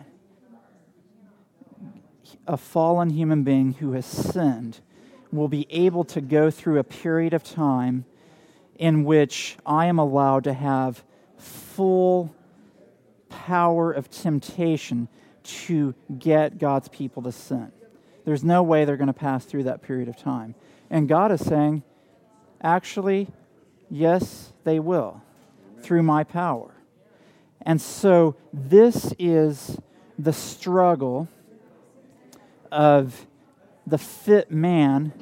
a 2.45 2.58
fallen 2.58 3.10
human 3.10 3.41
being 3.43 3.71
who 3.75 3.93
has 3.93 4.06
sinned 4.06 4.82
will 5.32 5.47
be 5.47 5.65
able 5.69 6.04
to 6.04 6.19
go 6.19 6.51
through 6.51 6.77
a 6.77 6.84
period 6.84 7.34
of 7.34 7.41
time 7.41 8.04
in 8.75 9.06
which 9.06 9.56
I 9.65 9.86
am 9.86 9.97
allowed 9.97 10.43
to 10.43 10.54
have 10.54 11.06
full 11.38 12.36
power 13.30 13.93
of 13.93 14.10
temptation 14.10 15.08
to 15.43 15.95
get 16.19 16.58
God's 16.58 16.89
people 16.89 17.23
to 17.23 17.32
sin. 17.32 17.71
There's 18.25 18.43
no 18.43 18.62
way 18.62 18.84
they're 18.84 18.97
going 18.97 19.08
to 19.08 19.13
pass 19.13 19.45
through 19.45 19.63
that 19.63 19.82
period 19.82 20.10
of 20.10 20.17
time. 20.17 20.54
And 20.89 21.08
God 21.08 21.32
is 21.32 21.39
saying, 21.39 21.84
actually, 22.62 23.30
yes, 23.89 24.50
they 24.63 24.80
will 24.80 25.21
through 25.82 26.04
my 26.04 26.24
power. 26.24 26.71
And 27.62 27.82
so 27.82 28.36
this 28.52 29.13
is 29.19 29.80
the 30.17 30.34
struggle 30.34 31.28
of 32.71 33.26
the 33.86 33.97
fit 33.97 34.52
man 34.52 35.13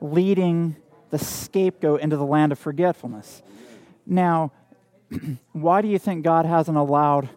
leading 0.00 0.76
the 1.10 1.18
scapegoat 1.18 2.00
into 2.00 2.16
the 2.16 2.24
land 2.24 2.52
of 2.52 2.58
forgetfulness. 2.58 3.42
Now, 4.06 4.52
why 5.52 5.82
do 5.82 5.88
you 5.88 5.98
think 5.98 6.24
God 6.24 6.46
hasn't 6.46 6.76
allowed 6.76 7.28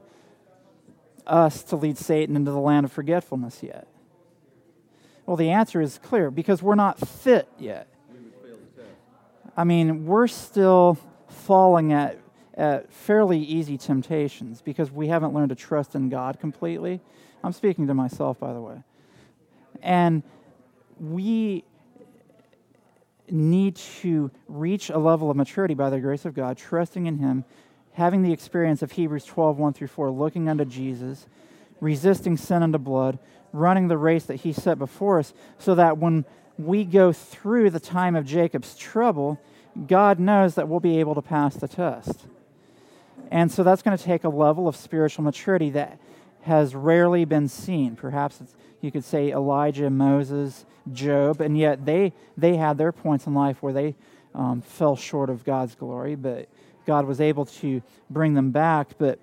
us 1.25 1.63
to 1.63 1.75
lead 1.75 1.97
Satan 1.97 2.35
into 2.35 2.51
the 2.51 2.59
land 2.59 2.85
of 2.85 2.91
forgetfulness 2.91 3.61
yet? 3.61 3.87
Well, 5.25 5.37
the 5.37 5.49
answer 5.49 5.81
is 5.81 5.99
clear 6.01 6.31
because 6.31 6.63
we're 6.63 6.75
not 6.75 7.05
fit 7.05 7.47
yet. 7.59 7.87
I 9.55 9.63
mean, 9.63 10.05
we're 10.05 10.27
still 10.27 10.97
falling 11.47 11.93
at, 11.93 12.19
at 12.55 12.91
fairly 12.91 13.39
easy 13.39 13.77
temptations 13.77 14.61
because 14.61 14.91
we 14.91 15.07
haven't 15.07 15.33
learned 15.33 15.47
to 15.47 15.55
trust 15.55 15.95
in 15.95 16.09
God 16.09 16.41
completely. 16.41 16.99
I'm 17.41 17.53
speaking 17.53 17.87
to 17.87 17.93
myself, 17.93 18.37
by 18.37 18.51
the 18.51 18.59
way. 18.59 18.83
And 19.81 20.23
we 20.99 21.63
need 23.29 23.77
to 24.01 24.29
reach 24.49 24.89
a 24.89 24.97
level 24.97 25.31
of 25.31 25.37
maturity 25.37 25.73
by 25.73 25.89
the 25.89 26.01
grace 26.01 26.25
of 26.25 26.33
God, 26.33 26.57
trusting 26.57 27.05
in 27.05 27.17
Him, 27.17 27.45
having 27.93 28.23
the 28.23 28.33
experience 28.33 28.81
of 28.81 28.91
Hebrews 28.91 29.23
12, 29.23 29.57
1 29.57 29.73
through 29.73 29.87
4, 29.87 30.11
looking 30.11 30.49
unto 30.49 30.65
Jesus, 30.65 31.27
resisting 31.79 32.35
sin 32.35 32.61
unto 32.61 32.77
blood, 32.77 33.19
running 33.53 33.87
the 33.87 33.97
race 33.97 34.25
that 34.25 34.35
He 34.35 34.51
set 34.51 34.77
before 34.77 35.19
us, 35.19 35.33
so 35.57 35.75
that 35.75 35.97
when 35.97 36.25
we 36.57 36.83
go 36.83 37.13
through 37.13 37.69
the 37.69 37.79
time 37.79 38.17
of 38.17 38.25
Jacob's 38.25 38.75
trouble, 38.75 39.39
God 39.85 40.19
knows 40.19 40.55
that 40.55 40.67
we'll 40.67 40.79
be 40.79 40.99
able 40.99 41.15
to 41.15 41.21
pass 41.21 41.55
the 41.55 41.67
test. 41.67 42.25
And 43.29 43.51
so 43.51 43.63
that's 43.63 43.81
going 43.81 43.97
to 43.97 44.03
take 44.03 44.23
a 44.23 44.29
level 44.29 44.67
of 44.67 44.75
spiritual 44.75 45.23
maturity 45.23 45.69
that 45.71 45.99
has 46.41 46.73
rarely 46.73 47.25
been 47.25 47.47
seen. 47.47 47.95
Perhaps 47.95 48.41
you 48.81 48.91
could 48.91 49.03
say 49.03 49.31
Elijah, 49.31 49.89
Moses, 49.89 50.65
Job, 50.93 51.41
and 51.41 51.57
yet 51.57 51.85
they, 51.85 52.13
they 52.37 52.55
had 52.55 52.77
their 52.77 52.91
points 52.91 53.27
in 53.27 53.33
life 53.33 53.61
where 53.61 53.73
they 53.73 53.95
um, 54.33 54.61
fell 54.61 54.95
short 54.95 55.29
of 55.29 55.43
God's 55.43 55.75
glory, 55.75 56.15
but 56.15 56.47
God 56.85 57.05
was 57.05 57.19
able 57.19 57.45
to 57.45 57.81
bring 58.09 58.33
them 58.33 58.51
back. 58.51 58.97
But 58.97 59.19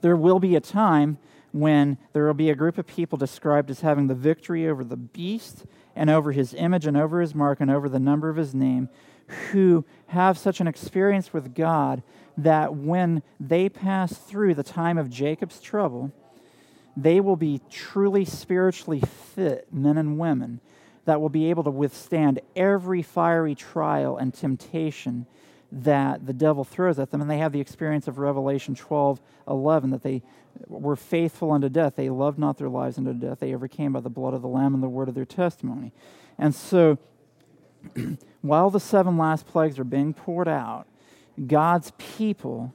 there 0.00 0.16
will 0.16 0.40
be 0.40 0.56
a 0.56 0.60
time 0.60 1.18
when 1.52 1.98
there 2.12 2.26
will 2.26 2.34
be 2.34 2.48
a 2.48 2.54
group 2.54 2.78
of 2.78 2.86
people 2.86 3.18
described 3.18 3.70
as 3.70 3.80
having 3.80 4.06
the 4.06 4.14
victory 4.14 4.68
over 4.68 4.84
the 4.84 4.96
beast 4.96 5.64
and 5.96 6.08
over 6.08 6.32
his 6.32 6.54
image 6.54 6.86
and 6.86 6.96
over 6.96 7.20
his 7.20 7.34
mark 7.34 7.60
and 7.60 7.70
over 7.70 7.88
the 7.88 7.98
number 7.98 8.30
of 8.30 8.36
his 8.36 8.54
name, 8.54 8.88
who 9.50 9.84
have 10.08 10.38
such 10.38 10.60
an 10.60 10.66
experience 10.66 11.32
with 11.32 11.54
God 11.54 12.02
that 12.36 12.74
when 12.74 13.22
they 13.38 13.68
pass 13.68 14.16
through 14.16 14.54
the 14.54 14.62
time 14.62 14.98
of 14.98 15.10
Jacob's 15.10 15.60
trouble, 15.60 16.12
they 16.96 17.20
will 17.20 17.36
be 17.36 17.60
truly 17.70 18.24
spiritually 18.24 19.00
fit 19.00 19.68
men 19.72 19.96
and 19.96 20.18
women 20.18 20.60
that 21.04 21.20
will 21.20 21.28
be 21.28 21.50
able 21.50 21.64
to 21.64 21.70
withstand 21.70 22.40
every 22.54 23.02
fiery 23.02 23.54
trial 23.54 24.16
and 24.16 24.34
temptation 24.34 25.26
that 25.72 26.26
the 26.26 26.32
devil 26.32 26.64
throws 26.64 26.98
at 26.98 27.10
them. 27.10 27.20
And 27.20 27.30
they 27.30 27.38
have 27.38 27.52
the 27.52 27.60
experience 27.60 28.08
of 28.08 28.18
Revelation 28.18 28.74
12 28.74 29.20
11 29.48 29.90
that 29.90 30.02
they 30.02 30.22
were 30.66 30.96
faithful 30.96 31.52
unto 31.52 31.68
death. 31.68 31.96
They 31.96 32.10
loved 32.10 32.38
not 32.38 32.58
their 32.58 32.68
lives 32.68 32.98
unto 32.98 33.12
death. 33.12 33.40
They 33.40 33.54
overcame 33.54 33.92
by 33.92 34.00
the 34.00 34.10
blood 34.10 34.34
of 34.34 34.42
the 34.42 34.48
Lamb 34.48 34.74
and 34.74 34.82
the 34.82 34.88
word 34.88 35.08
of 35.08 35.14
their 35.14 35.24
testimony. 35.24 35.92
And 36.38 36.54
so, 36.54 36.98
while 38.40 38.70
the 38.70 38.80
seven 38.80 39.16
last 39.16 39.46
plagues 39.46 39.78
are 39.78 39.84
being 39.84 40.12
poured 40.12 40.48
out, 40.48 40.86
God's 41.46 41.92
people 41.98 42.74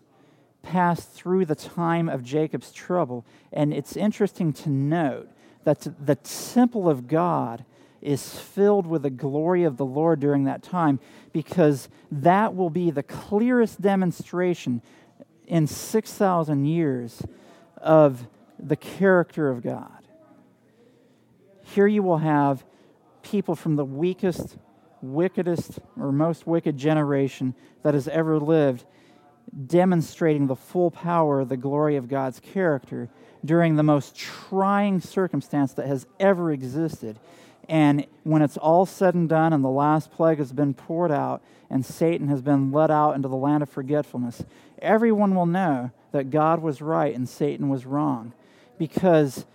pass 0.61 1.05
through 1.05 1.45
the 1.45 1.55
time 1.55 2.09
of 2.09 2.23
Jacob's 2.23 2.71
trouble. 2.71 3.25
And 3.53 3.73
it's 3.73 3.95
interesting 3.95 4.51
to 4.53 4.69
note 4.69 5.29
that 5.63 5.87
the 6.03 6.15
temple 6.15 6.89
of 6.89 7.07
God 7.07 7.65
is 8.01 8.37
filled 8.37 8.85
with 8.85 9.03
the 9.03 9.09
glory 9.09 9.63
of 9.63 9.77
the 9.77 9.85
Lord 9.85 10.19
during 10.19 10.43
that 10.43 10.61
time 10.61 10.99
because 11.33 11.89
that 12.11 12.55
will 12.55 12.69
be 12.69 12.91
the 12.91 13.03
clearest 13.03 13.81
demonstration 13.81 14.81
in 15.47 15.67
6,000 15.67 16.65
years 16.65 17.23
of 17.77 18.27
the 18.59 18.75
character 18.75 19.49
of 19.49 19.61
God. 19.61 20.07
Here 21.63 21.87
you 21.87 22.03
will 22.03 22.19
have 22.19 22.63
people 23.23 23.55
from 23.55 23.75
the 23.75 23.85
weakest, 23.85 24.57
wickedest, 25.13 25.79
or 25.99 26.11
most 26.11 26.47
wicked 26.47 26.77
generation 26.77 27.55
that 27.83 27.93
has 27.93 28.07
ever 28.07 28.39
lived 28.39 28.85
demonstrating 29.67 30.47
the 30.47 30.55
full 30.55 30.91
power 30.91 31.45
the 31.45 31.57
glory 31.57 31.95
of 31.95 32.07
God's 32.07 32.39
character 32.39 33.09
during 33.43 33.75
the 33.75 33.83
most 33.83 34.15
trying 34.15 34.99
circumstance 34.99 35.73
that 35.73 35.87
has 35.87 36.05
ever 36.19 36.51
existed. 36.51 37.19
And 37.69 38.05
when 38.23 38.41
it's 38.41 38.57
all 38.57 38.85
said 38.85 39.15
and 39.15 39.29
done 39.29 39.53
and 39.53 39.63
the 39.63 39.69
last 39.69 40.11
plague 40.11 40.39
has 40.39 40.51
been 40.51 40.73
poured 40.73 41.11
out 41.11 41.41
and 41.69 41.85
Satan 41.85 42.27
has 42.27 42.41
been 42.41 42.71
let 42.71 42.91
out 42.91 43.15
into 43.15 43.27
the 43.27 43.35
land 43.35 43.63
of 43.63 43.69
forgetfulness, 43.69 44.43
everyone 44.79 45.35
will 45.35 45.45
know 45.45 45.91
that 46.11 46.29
God 46.29 46.61
was 46.61 46.81
right 46.81 47.13
and 47.13 47.27
Satan 47.27 47.69
was 47.69 47.85
wrong. 47.85 48.33
Because 48.77 49.45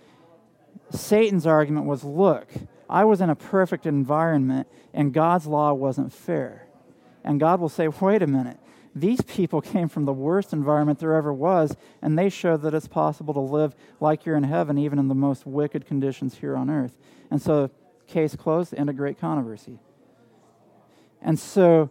Satan's 0.89 1.45
argument 1.45 1.85
was 1.85 2.03
look, 2.03 2.47
I 2.91 3.05
was 3.05 3.21
in 3.21 3.29
a 3.29 3.35
perfect 3.35 3.85
environment 3.85 4.67
and 4.93 5.13
God's 5.13 5.47
law 5.47 5.73
wasn't 5.73 6.11
fair. 6.11 6.67
And 7.23 7.39
God 7.39 7.61
will 7.61 7.69
say, 7.69 7.87
wait 7.87 8.21
a 8.21 8.27
minute. 8.27 8.59
These 8.93 9.21
people 9.21 9.61
came 9.73 9.87
from 9.87 10.03
the 10.05 10.13
worst 10.13 10.51
environment 10.51 10.99
there 10.99 11.15
ever 11.15 11.33
was, 11.33 11.77
and 12.01 12.19
they 12.19 12.29
show 12.29 12.57
that 12.57 12.73
it's 12.73 12.89
possible 12.89 13.33
to 13.33 13.39
live 13.39 13.73
like 14.01 14.25
you're 14.25 14.35
in 14.35 14.43
heaven, 14.43 14.77
even 14.77 14.99
in 14.99 15.07
the 15.07 15.15
most 15.15 15.45
wicked 15.45 15.85
conditions 15.85 16.39
here 16.39 16.57
on 16.57 16.69
earth. 16.69 16.97
And 17.29 17.41
so, 17.41 17.69
case 18.07 18.35
closed, 18.35 18.73
end 18.73 18.89
a 18.89 18.93
great 18.93 19.17
controversy. 19.17 19.79
And 21.21 21.39
so, 21.39 21.89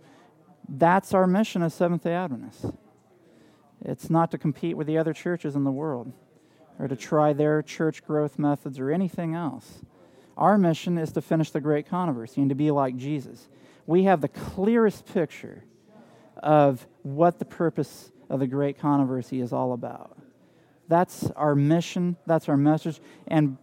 that's 0.69 1.15
our 1.15 1.27
mission 1.27 1.63
as 1.63 1.73
Seventh 1.73 2.05
day 2.05 2.13
Adventists. 2.13 2.67
It's 3.83 4.11
not 4.11 4.31
to 4.33 4.39
compete 4.39 4.77
with 4.77 4.87
the 4.87 4.99
other 4.99 5.15
churches 5.15 5.57
in 5.57 5.65
the 5.65 5.71
world 5.71 6.13
or 6.79 6.87
to 6.87 6.97
try 6.97 7.33
their 7.33 7.63
church 7.63 8.05
growth 8.05 8.39
methods 8.39 8.79
or 8.79 8.91
anything 8.91 9.35
else. 9.35 9.81
Our 10.41 10.57
mission 10.57 10.97
is 10.97 11.13
to 11.13 11.21
finish 11.21 11.51
the 11.51 11.61
great 11.61 11.87
controversy 11.87 12.41
and 12.41 12.49
to 12.49 12.55
be 12.55 12.71
like 12.71 12.97
Jesus. 12.97 13.49
We 13.87 14.05
have 14.05 14.23
the 14.23 14.29
clearest 14.29 15.05
picture 15.13 15.63
of 16.39 16.87
what 17.03 17.39
the 17.39 17.45
purpose 17.45 18.11
of 18.31 18.41
the 18.41 18.47
great 18.47 18.79
controversy 18.79 19.43
is 19.43 19.53
all 19.53 19.75
about. 19.75 20.17
That's 20.89 21.31
our 21.37 21.55
mission, 21.55 22.17
that's 22.27 22.49
our 22.49 22.57
message. 22.57 23.01
And 23.29 23.59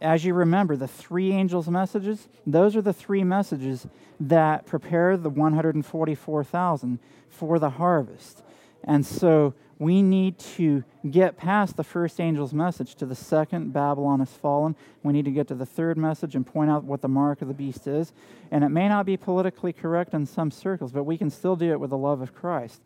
as 0.00 0.24
you 0.24 0.32
remember, 0.32 0.74
the 0.74 0.88
three 0.88 1.32
angels' 1.32 1.68
messages, 1.68 2.28
those 2.46 2.76
are 2.76 2.82
the 2.82 2.94
three 2.94 3.24
messages 3.24 3.86
that 4.18 4.64
prepare 4.64 5.18
the 5.18 5.28
144,000 5.28 6.98
for 7.28 7.58
the 7.58 7.70
harvest. 7.70 8.42
And 8.84 9.04
so 9.04 9.54
we 9.78 10.02
need 10.02 10.38
to 10.38 10.84
get 11.10 11.36
past 11.36 11.76
the 11.76 11.84
first 11.84 12.20
angel's 12.20 12.54
message 12.54 12.94
to 12.96 13.06
the 13.06 13.14
second, 13.14 13.72
Babylon 13.72 14.20
has 14.20 14.30
fallen. 14.30 14.76
We 15.02 15.12
need 15.12 15.24
to 15.24 15.30
get 15.30 15.48
to 15.48 15.54
the 15.54 15.66
third 15.66 15.98
message 15.98 16.36
and 16.36 16.46
point 16.46 16.70
out 16.70 16.84
what 16.84 17.02
the 17.02 17.08
mark 17.08 17.42
of 17.42 17.48
the 17.48 17.54
beast 17.54 17.86
is. 17.86 18.12
And 18.50 18.62
it 18.62 18.68
may 18.68 18.88
not 18.88 19.06
be 19.06 19.16
politically 19.16 19.72
correct 19.72 20.14
in 20.14 20.26
some 20.26 20.50
circles, 20.50 20.92
but 20.92 21.04
we 21.04 21.18
can 21.18 21.30
still 21.30 21.56
do 21.56 21.72
it 21.72 21.80
with 21.80 21.90
the 21.90 21.98
love 21.98 22.20
of 22.20 22.34
Christ. 22.34 22.80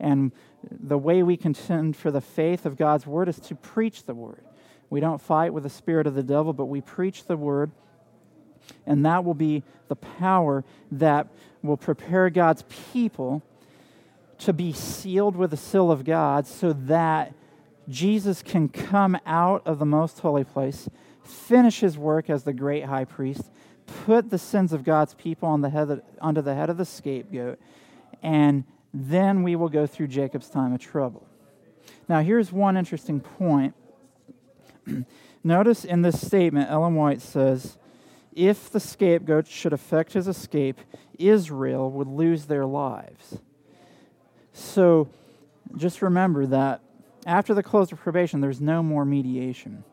And 0.00 0.32
the 0.70 0.98
way 0.98 1.22
we 1.22 1.36
contend 1.36 1.96
for 1.96 2.10
the 2.10 2.20
faith 2.20 2.66
of 2.66 2.76
God's 2.76 3.06
word 3.06 3.28
is 3.28 3.38
to 3.40 3.54
preach 3.54 4.06
the 4.06 4.14
word. 4.14 4.42
We 4.88 4.98
don't 4.98 5.20
fight 5.20 5.52
with 5.54 5.62
the 5.62 5.70
spirit 5.70 6.06
of 6.06 6.14
the 6.14 6.22
devil, 6.22 6.52
but 6.52 6.66
we 6.66 6.80
preach 6.80 7.26
the 7.26 7.36
word. 7.36 7.70
And 8.86 9.04
that 9.06 9.24
will 9.24 9.34
be 9.34 9.62
the 9.88 9.96
power 9.96 10.64
that 10.92 11.28
will 11.62 11.76
prepare 11.76 12.30
God's 12.30 12.64
people 12.92 13.42
to 14.40 14.52
be 14.52 14.72
sealed 14.72 15.36
with 15.36 15.50
the 15.50 15.56
seal 15.56 15.90
of 15.90 16.04
God 16.04 16.46
so 16.46 16.72
that 16.72 17.34
Jesus 17.88 18.42
can 18.42 18.68
come 18.68 19.18
out 19.26 19.62
of 19.66 19.78
the 19.78 19.86
most 19.86 20.20
holy 20.20 20.44
place, 20.44 20.88
finish 21.22 21.80
his 21.80 21.98
work 21.98 22.30
as 22.30 22.44
the 22.44 22.52
great 22.52 22.84
high 22.84 23.04
priest, 23.04 23.50
put 24.04 24.30
the 24.30 24.38
sins 24.38 24.72
of 24.72 24.84
God's 24.84 25.14
people 25.14 25.48
on 25.48 25.60
the 25.60 25.70
head 25.70 25.90
of, 25.90 26.02
onto 26.20 26.40
the 26.40 26.54
head 26.54 26.70
of 26.70 26.78
the 26.78 26.84
scapegoat, 26.84 27.58
and 28.22 28.64
then 28.94 29.42
we 29.42 29.56
will 29.56 29.68
go 29.68 29.86
through 29.86 30.08
Jacob's 30.08 30.48
time 30.48 30.72
of 30.72 30.80
trouble. 30.80 31.26
Now, 32.08 32.20
here's 32.20 32.50
one 32.50 32.76
interesting 32.76 33.20
point. 33.20 33.74
Notice 35.44 35.84
in 35.84 36.02
this 36.02 36.26
statement, 36.26 36.70
Ellen 36.70 36.94
White 36.94 37.22
says, 37.22 37.78
if 38.32 38.70
the 38.70 38.80
scapegoat 38.80 39.46
should 39.46 39.72
effect 39.72 40.12
his 40.12 40.28
escape, 40.28 40.80
Israel 41.18 41.90
would 41.90 42.08
lose 42.08 42.46
their 42.46 42.64
lives. 42.64 43.38
So 44.52 45.08
just 45.76 46.02
remember 46.02 46.46
that 46.46 46.82
after 47.26 47.54
the 47.54 47.62
close 47.62 47.92
of 47.92 47.98
probation, 47.98 48.40
there's 48.40 48.60
no 48.60 48.82
more 48.82 49.04
mediation. 49.04 49.84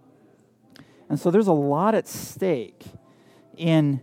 And 1.09 1.19
so 1.19 1.31
there's 1.31 1.47
a 1.47 1.53
lot 1.53 1.95
at 1.95 2.07
stake 2.07 2.83
in 3.55 4.01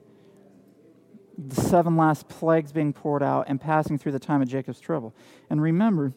the 1.36 1.60
seven 1.60 1.96
last 1.96 2.28
plagues 2.28 2.72
being 2.72 2.92
poured 2.92 3.22
out 3.22 3.46
and 3.48 3.60
passing 3.60 3.98
through 3.98 4.12
the 4.12 4.18
time 4.18 4.40
of 4.40 4.48
Jacob's 4.48 4.80
trouble. 4.80 5.14
And 5.50 5.60
remember, 5.60 6.12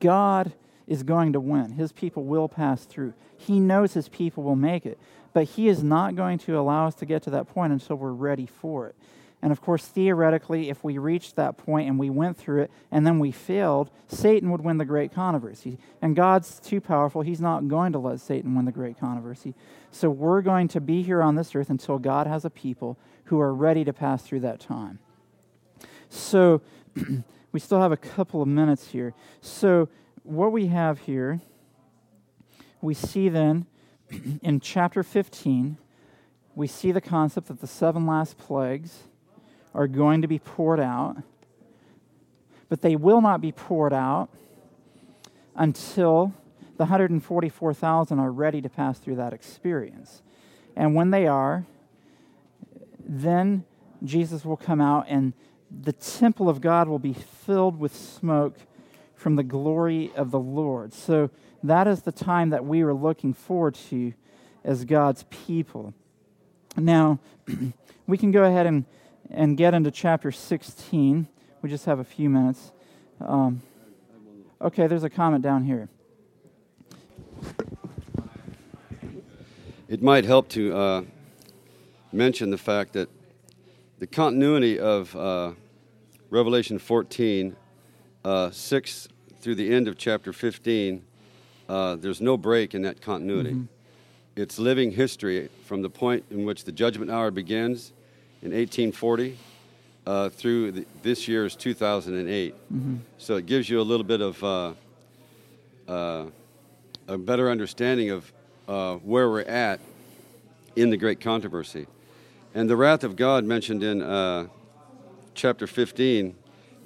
God 0.00 0.52
is 0.86 1.02
going 1.02 1.34
to 1.34 1.40
win. 1.40 1.72
His 1.72 1.92
people 1.92 2.24
will 2.24 2.48
pass 2.48 2.84
through. 2.84 3.14
He 3.36 3.60
knows 3.60 3.94
his 3.94 4.08
people 4.08 4.42
will 4.42 4.56
make 4.56 4.86
it. 4.86 4.98
But 5.32 5.44
he 5.44 5.68
is 5.68 5.82
not 5.82 6.16
going 6.16 6.38
to 6.38 6.58
allow 6.58 6.86
us 6.86 6.94
to 6.96 7.06
get 7.06 7.22
to 7.24 7.30
that 7.30 7.48
point 7.48 7.72
until 7.72 7.96
we're 7.96 8.10
ready 8.10 8.46
for 8.46 8.88
it. 8.88 8.96
And 9.40 9.52
of 9.52 9.60
course, 9.60 9.86
theoretically, 9.86 10.68
if 10.68 10.82
we 10.82 10.98
reached 10.98 11.36
that 11.36 11.56
point 11.56 11.88
and 11.88 11.98
we 11.98 12.10
went 12.10 12.36
through 12.36 12.62
it 12.62 12.70
and 12.90 13.06
then 13.06 13.20
we 13.20 13.30
failed, 13.30 13.90
Satan 14.08 14.50
would 14.50 14.62
win 14.62 14.78
the 14.78 14.84
great 14.84 15.12
controversy. 15.12 15.78
And 16.02 16.16
God's 16.16 16.58
too 16.58 16.80
powerful. 16.80 17.22
He's 17.22 17.40
not 17.40 17.68
going 17.68 17.92
to 17.92 17.98
let 17.98 18.20
Satan 18.20 18.56
win 18.56 18.64
the 18.64 18.72
great 18.72 18.98
controversy. 18.98 19.54
So 19.92 20.10
we're 20.10 20.42
going 20.42 20.66
to 20.68 20.80
be 20.80 21.02
here 21.02 21.22
on 21.22 21.36
this 21.36 21.54
earth 21.54 21.70
until 21.70 21.98
God 21.98 22.26
has 22.26 22.44
a 22.44 22.50
people 22.50 22.98
who 23.24 23.38
are 23.40 23.54
ready 23.54 23.84
to 23.84 23.92
pass 23.92 24.22
through 24.22 24.40
that 24.40 24.58
time. 24.58 24.98
So 26.08 26.60
we 27.52 27.60
still 27.60 27.80
have 27.80 27.92
a 27.92 27.96
couple 27.96 28.42
of 28.42 28.48
minutes 28.48 28.88
here. 28.88 29.14
So 29.40 29.88
what 30.24 30.50
we 30.50 30.66
have 30.66 31.00
here, 31.00 31.40
we 32.80 32.92
see 32.92 33.28
then 33.28 33.66
in 34.42 34.58
chapter 34.58 35.04
15 35.04 35.78
we 36.58 36.66
see 36.66 36.90
the 36.90 37.00
concept 37.00 37.46
that 37.46 37.60
the 37.60 37.68
seven 37.68 38.04
last 38.04 38.36
plagues 38.36 39.04
are 39.78 39.86
going 39.86 40.22
to 40.22 40.28
be 40.28 40.40
poured 40.40 40.80
out, 40.80 41.18
but 42.68 42.80
they 42.80 42.96
will 42.96 43.20
not 43.20 43.40
be 43.40 43.52
poured 43.52 43.92
out 43.92 44.28
until 45.54 46.34
the 46.78 46.82
144,000 46.82 48.18
are 48.18 48.32
ready 48.32 48.60
to 48.60 48.68
pass 48.68 48.98
through 48.98 49.14
that 49.14 49.32
experience. 49.32 50.20
And 50.74 50.96
when 50.96 51.10
they 51.12 51.28
are, 51.28 51.64
then 53.08 53.64
Jesus 54.02 54.44
will 54.44 54.56
come 54.56 54.80
out 54.80 55.06
and 55.08 55.32
the 55.70 55.92
temple 55.92 56.48
of 56.48 56.60
God 56.60 56.88
will 56.88 56.98
be 56.98 57.12
filled 57.12 57.78
with 57.78 57.94
smoke 57.94 58.56
from 59.14 59.36
the 59.36 59.44
glory 59.44 60.10
of 60.16 60.32
the 60.32 60.40
Lord. 60.40 60.92
So 60.92 61.30
that 61.62 61.86
is 61.86 62.02
the 62.02 62.10
time 62.10 62.50
that 62.50 62.64
we 62.64 62.82
are 62.82 62.94
looking 62.94 63.32
forward 63.32 63.76
to 63.90 64.12
as 64.64 64.84
God's 64.84 65.24
people. 65.30 65.94
Now, 66.76 67.20
we 68.08 68.18
can 68.18 68.32
go 68.32 68.42
ahead 68.42 68.66
and, 68.66 68.84
and 69.30 69.56
get 69.56 69.74
into 69.74 69.90
chapter 69.90 70.32
16. 70.32 71.28
We 71.62 71.70
just 71.70 71.84
have 71.84 71.98
a 71.98 72.04
few 72.04 72.30
minutes. 72.30 72.72
Um, 73.20 73.62
okay, 74.60 74.86
there's 74.86 75.04
a 75.04 75.10
comment 75.10 75.42
down 75.42 75.64
here. 75.64 75.88
It 79.88 80.02
might 80.02 80.24
help 80.24 80.48
to 80.50 80.76
uh, 80.76 81.02
mention 82.12 82.50
the 82.50 82.58
fact 82.58 82.92
that 82.92 83.08
the 83.98 84.06
continuity 84.06 84.78
of 84.78 85.14
uh, 85.16 85.52
Revelation 86.30 86.78
14, 86.78 87.56
uh, 88.24 88.50
6 88.50 89.08
through 89.40 89.54
the 89.54 89.72
end 89.74 89.88
of 89.88 89.96
chapter 89.96 90.32
15, 90.32 91.04
uh, 91.68 91.96
there's 91.96 92.20
no 92.20 92.36
break 92.36 92.74
in 92.74 92.82
that 92.82 93.00
continuity. 93.00 93.52
Mm-hmm. 93.52 93.64
It's 94.36 94.58
living 94.58 94.92
history 94.92 95.48
from 95.64 95.82
the 95.82 95.90
point 95.90 96.24
in 96.30 96.44
which 96.44 96.64
the 96.64 96.72
judgment 96.72 97.10
hour 97.10 97.30
begins 97.30 97.92
in 98.42 98.52
1840 98.52 99.36
uh, 100.06 100.28
through 100.30 100.72
the, 100.72 100.86
this 101.02 101.28
year's 101.28 101.54
2008. 101.54 102.54
Mm-hmm. 102.54 102.96
So 103.18 103.36
it 103.36 103.46
gives 103.46 103.68
you 103.68 103.80
a 103.80 103.82
little 103.82 104.04
bit 104.04 104.20
of 104.20 104.42
uh, 104.42 104.72
uh, 105.86 106.26
a 107.08 107.18
better 107.18 107.50
understanding 107.50 108.10
of 108.10 108.32
uh, 108.68 108.96
where 108.96 109.28
we're 109.28 109.42
at 109.42 109.80
in 110.76 110.90
the 110.90 110.96
great 110.96 111.20
controversy. 111.20 111.86
And 112.54 112.70
the 112.70 112.76
wrath 112.76 113.04
of 113.04 113.16
God 113.16 113.44
mentioned 113.44 113.82
in 113.82 114.02
uh, 114.02 114.46
chapter 115.34 115.66
15 115.66 116.34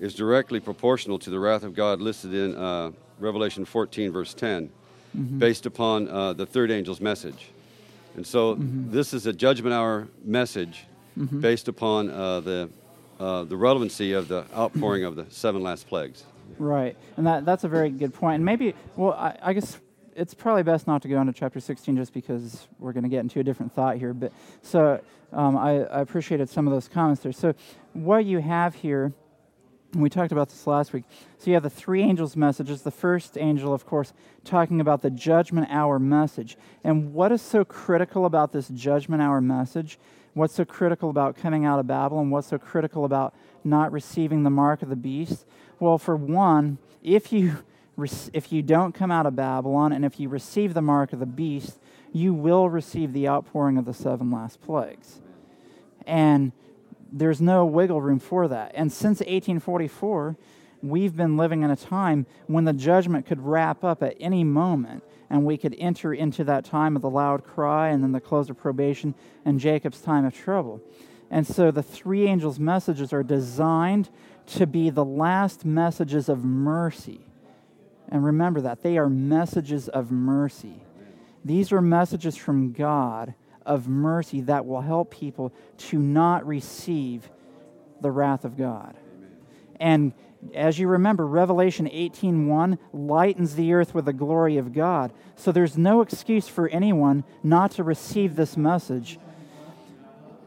is 0.01 0.15
directly 0.15 0.59
proportional 0.59 1.19
to 1.21 1.31
the 1.31 1.39
wrath 1.39 1.63
of 1.63 1.75
God 1.75 2.01
listed 2.01 2.35
in 2.35 2.57
uh, 2.57 2.91
Revelation 3.21 3.65
14, 3.65 4.11
verse 4.11 4.35
10 4.35 4.69
mm-hmm. 5.17 5.39
based 5.39 5.67
upon 5.67 6.09
uh, 6.09 6.33
the 6.33 6.47
third 6.47 6.71
angel's 6.71 7.01
message. 7.01 7.51
And 8.17 8.27
so 8.27 8.57
mm-hmm. 8.57 8.91
this 8.91 9.15
is 9.15 9.27
a 9.27 9.33
judgment 9.33 9.75
hour 9.75 10.09
message 10.25 10.87
mm-hmm. 11.19 11.41
based 11.41 11.69
upon 11.69 12.11
uh, 12.11 12.41
the, 12.41 12.71
uh, 13.21 13.45
the 13.45 13.57
relevancy 13.57 14.13
of 14.13 14.29
the 14.29 14.45
outpouring 14.55 15.05
of 15.05 15.17
the 15.17 15.27
seven 15.31 15.63
last 15.63 15.89
plagues. 15.89 16.25
Right. 16.59 16.97
And 17.17 17.27
that, 17.27 17.45
that's 17.45 17.65
a 17.65 17.69
very 17.69 17.91
good 17.91 18.15
point. 18.15 18.37
And 18.37 18.45
maybe, 18.45 18.75
well, 18.97 19.13
I, 19.13 19.39
I 19.43 19.53
guess 19.53 19.79
it's 20.15 20.35
probably 20.35 20.63
best 20.63 20.87
not 20.87 21.03
to 21.03 21.09
go 21.09 21.21
into 21.21 21.33
chapter 21.33 21.61
16 21.61 21.97
just 21.97 22.13
because 22.13 22.69
we're 22.79 22.93
going 22.93 23.05
to 23.05 23.09
get 23.09 23.21
into 23.21 23.41
a 23.41 23.43
different 23.43 23.73
thought 23.75 23.97
here. 23.97 24.13
But 24.13 24.33
so 24.63 25.01
um, 25.33 25.57
I, 25.57 25.85
I 25.85 26.01
appreciated 26.01 26.49
some 26.51 26.67
of 26.67 26.73
those 26.73 26.89
comments 26.89 27.23
there. 27.23 27.33
So 27.33 27.55
what 27.95 28.25
you 28.25 28.39
have 28.39 28.75
here 28.75 29.13
we 29.95 30.09
talked 30.09 30.33
about 30.33 30.49
this 30.49 30.67
last 30.67 30.93
week. 30.93 31.05
So 31.39 31.51
you 31.51 31.55
have 31.55 31.63
the 31.63 31.71
three 31.71 32.03
angels' 32.03 32.35
messages. 32.35 32.83
The 32.83 32.91
first 32.91 33.37
angel, 33.37 33.75
of 33.75 33.85
course, 33.85 34.13
talking 34.45 34.81
about 34.81 35.03
the 35.03 35.11
judgment 35.11 35.69
hour 35.71 35.99
message. 35.99 36.57
And 36.83 37.13
what 37.13 37.31
is 37.31 37.43
so 37.43 37.65
critical 37.65 38.25
about 38.25 38.53
this 38.53 38.69
judgment 38.69 39.23
hour 39.23 39.41
message? 39.41 39.99
What's 40.35 40.55
so 40.55 40.64
critical 40.64 41.11
about 41.11 41.37
coming 41.37 41.64
out 41.64 41.78
of 41.78 41.87
Babylon? 41.87 42.30
What's 42.30 42.49
so 42.49 42.59
critical 42.59 43.05
about 43.05 43.35
not 43.64 43.93
receiving 43.93 44.43
the 44.43 44.51
mark 44.51 44.83
of 44.83 44.89
the 44.89 44.97
beast? 44.97 45.45
Well, 45.78 45.99
for 45.99 46.16
one, 46.16 46.78
if 47.03 47.33
you 47.33 47.59
if 48.33 48.51
you 48.51 48.62
don't 48.62 48.93
come 48.93 49.11
out 49.11 49.26
of 49.26 49.37
Babylon 49.37 49.93
and 49.93 50.05
if 50.05 50.18
you 50.18 50.28
receive 50.28 50.72
the 50.74 50.83
mark 50.83 51.12
of 51.12 51.18
the 51.18 51.26
beast, 51.26 51.78
you 52.12 52.33
will 52.33 52.68
receive 52.68 53.12
the 53.12 53.28
outpouring 53.28 53.76
of 53.76 53.85
the 53.85 53.95
seven 53.95 54.30
last 54.30 54.61
plagues. 54.62 55.20
And 56.07 56.53
there's 57.12 57.41
no 57.41 57.66
wiggle 57.66 58.01
room 58.01 58.18
for 58.18 58.49
that. 58.49 58.72
And 58.74 58.91
since 58.91 59.20
1844, 59.20 60.37
we've 60.83 61.14
been 61.14 61.37
living 61.37 61.62
in 61.62 61.70
a 61.70 61.76
time 61.76 62.26
when 62.47 62.64
the 62.64 62.72
judgment 62.72 63.26
could 63.26 63.41
wrap 63.41 63.85
up 63.85 64.03
at 64.03 64.16
any 64.18 64.43
moment 64.43 65.05
and 65.33 65.47
we 65.47 65.57
could 65.57 65.74
enter 65.78 66.12
into 66.12 66.45
that 66.45 66.62
time 66.62 66.95
of 66.95 67.01
the 67.01 67.09
loud 67.09 67.43
cry 67.43 67.89
and 67.89 68.05
then 68.05 68.12
the 68.12 68.20
close 68.20 68.51
of 68.51 68.59
probation 68.59 69.14
and 69.47 69.59
Jacob's 69.59 70.03
time 70.03 70.26
of 70.26 70.35
trouble. 70.35 70.78
And 71.30 71.47
so 71.47 71.70
the 71.70 71.83
three 71.83 72.26
angels' 72.26 72.61
messages 72.61 73.14
are 73.14 73.22
designed 73.22 74.11
to 74.49 74.66
be 74.66 74.91
the 74.91 75.07
last 75.07 75.64
messages 75.64 76.28
of 76.28 76.45
mercy. 76.45 77.22
And 78.11 78.22
remember 78.22 78.61
that 78.61 78.83
they 78.83 78.99
are 78.99 79.09
messages 79.09 79.89
of 79.89 80.12
mercy. 80.12 80.83
These 81.43 81.72
are 81.72 81.80
messages 81.80 82.37
from 82.37 82.72
God 82.72 83.33
of 83.64 83.89
mercy 83.89 84.43
that 84.43 84.66
will 84.66 84.83
help 84.83 85.11
people 85.11 85.51
to 85.78 85.99
not 85.99 86.47
receive 86.47 87.30
the 88.03 88.11
wrath 88.11 88.45
of 88.45 88.59
God. 88.59 88.99
And 89.80 90.12
as 90.55 90.78
you 90.78 90.88
remember, 90.88 91.26
Revelation 91.26 91.86
18:1 91.86 92.78
lightens 92.93 93.55
the 93.55 93.72
earth 93.72 93.95
with 93.95 94.07
the 94.07 94.12
glory 94.12 94.57
of 94.57 94.72
God. 94.72 95.12
So 95.36 95.53
there's 95.53 95.78
no 95.78 96.01
excuse 96.01 96.49
for 96.49 96.68
anyone 96.68 97.24
not 97.43 97.70
to 97.72 97.84
receive 97.84 98.36
this 98.36 98.57
message. 98.57 99.18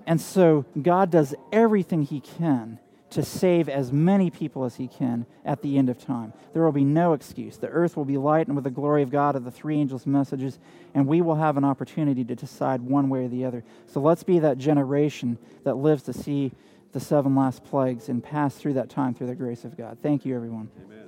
And 0.06 0.20
so 0.22 0.66
God 0.80 1.10
does 1.12 1.34
everything 1.52 2.04
he 2.04 2.20
can 2.20 2.80
to 3.12 3.24
save 3.24 3.70
as 3.70 3.94
many 3.94 4.30
people 4.30 4.66
as 4.66 4.76
he 4.76 4.88
can 4.88 5.26
at 5.46 5.62
the 5.62 5.78
end 5.78 5.90
of 5.90 5.98
time. 5.98 6.34
There 6.54 6.64
will 6.64 6.74
be 6.74 6.84
no 6.84 7.14
excuse. 7.14 7.58
The 7.58 7.70
earth 7.70 7.96
will 7.96 8.06
be 8.06 8.18
lightened 8.18 8.56
with 8.56 8.66
the 8.66 8.72
glory 8.72 9.04
of 9.04 9.10
God 9.10 9.36
of 9.36 9.46
the 9.46 9.52
three 9.52 9.78
angels' 9.78 10.06
messages, 10.06 10.60
and 10.94 11.08
we 11.08 11.22
will 11.22 11.36
have 11.36 11.56
an 11.56 11.64
opportunity 11.64 12.26
to 12.26 12.36
decide 12.36 12.82
one 12.82 13.08
way 13.08 13.24
or 13.24 13.28
the 13.30 13.46
other. 13.46 13.64
So 13.86 14.02
let's 14.02 14.24
be 14.24 14.40
that 14.40 14.58
generation 14.58 15.38
that 15.64 15.78
lives 15.78 16.04
to 16.04 16.14
see 16.14 16.52
the 16.96 17.00
seven 17.02 17.36
last 17.36 17.62
plagues 17.66 18.08
and 18.08 18.24
pass 18.24 18.56
through 18.56 18.72
that 18.72 18.90
time 18.90 19.14
through 19.14 19.28
the 19.28 19.36
grace 19.36 19.66
of 19.66 19.76
God. 19.76 19.98
Thank 20.02 20.26
you, 20.26 20.34
everyone. 20.34 20.70
Amen. 20.82 21.05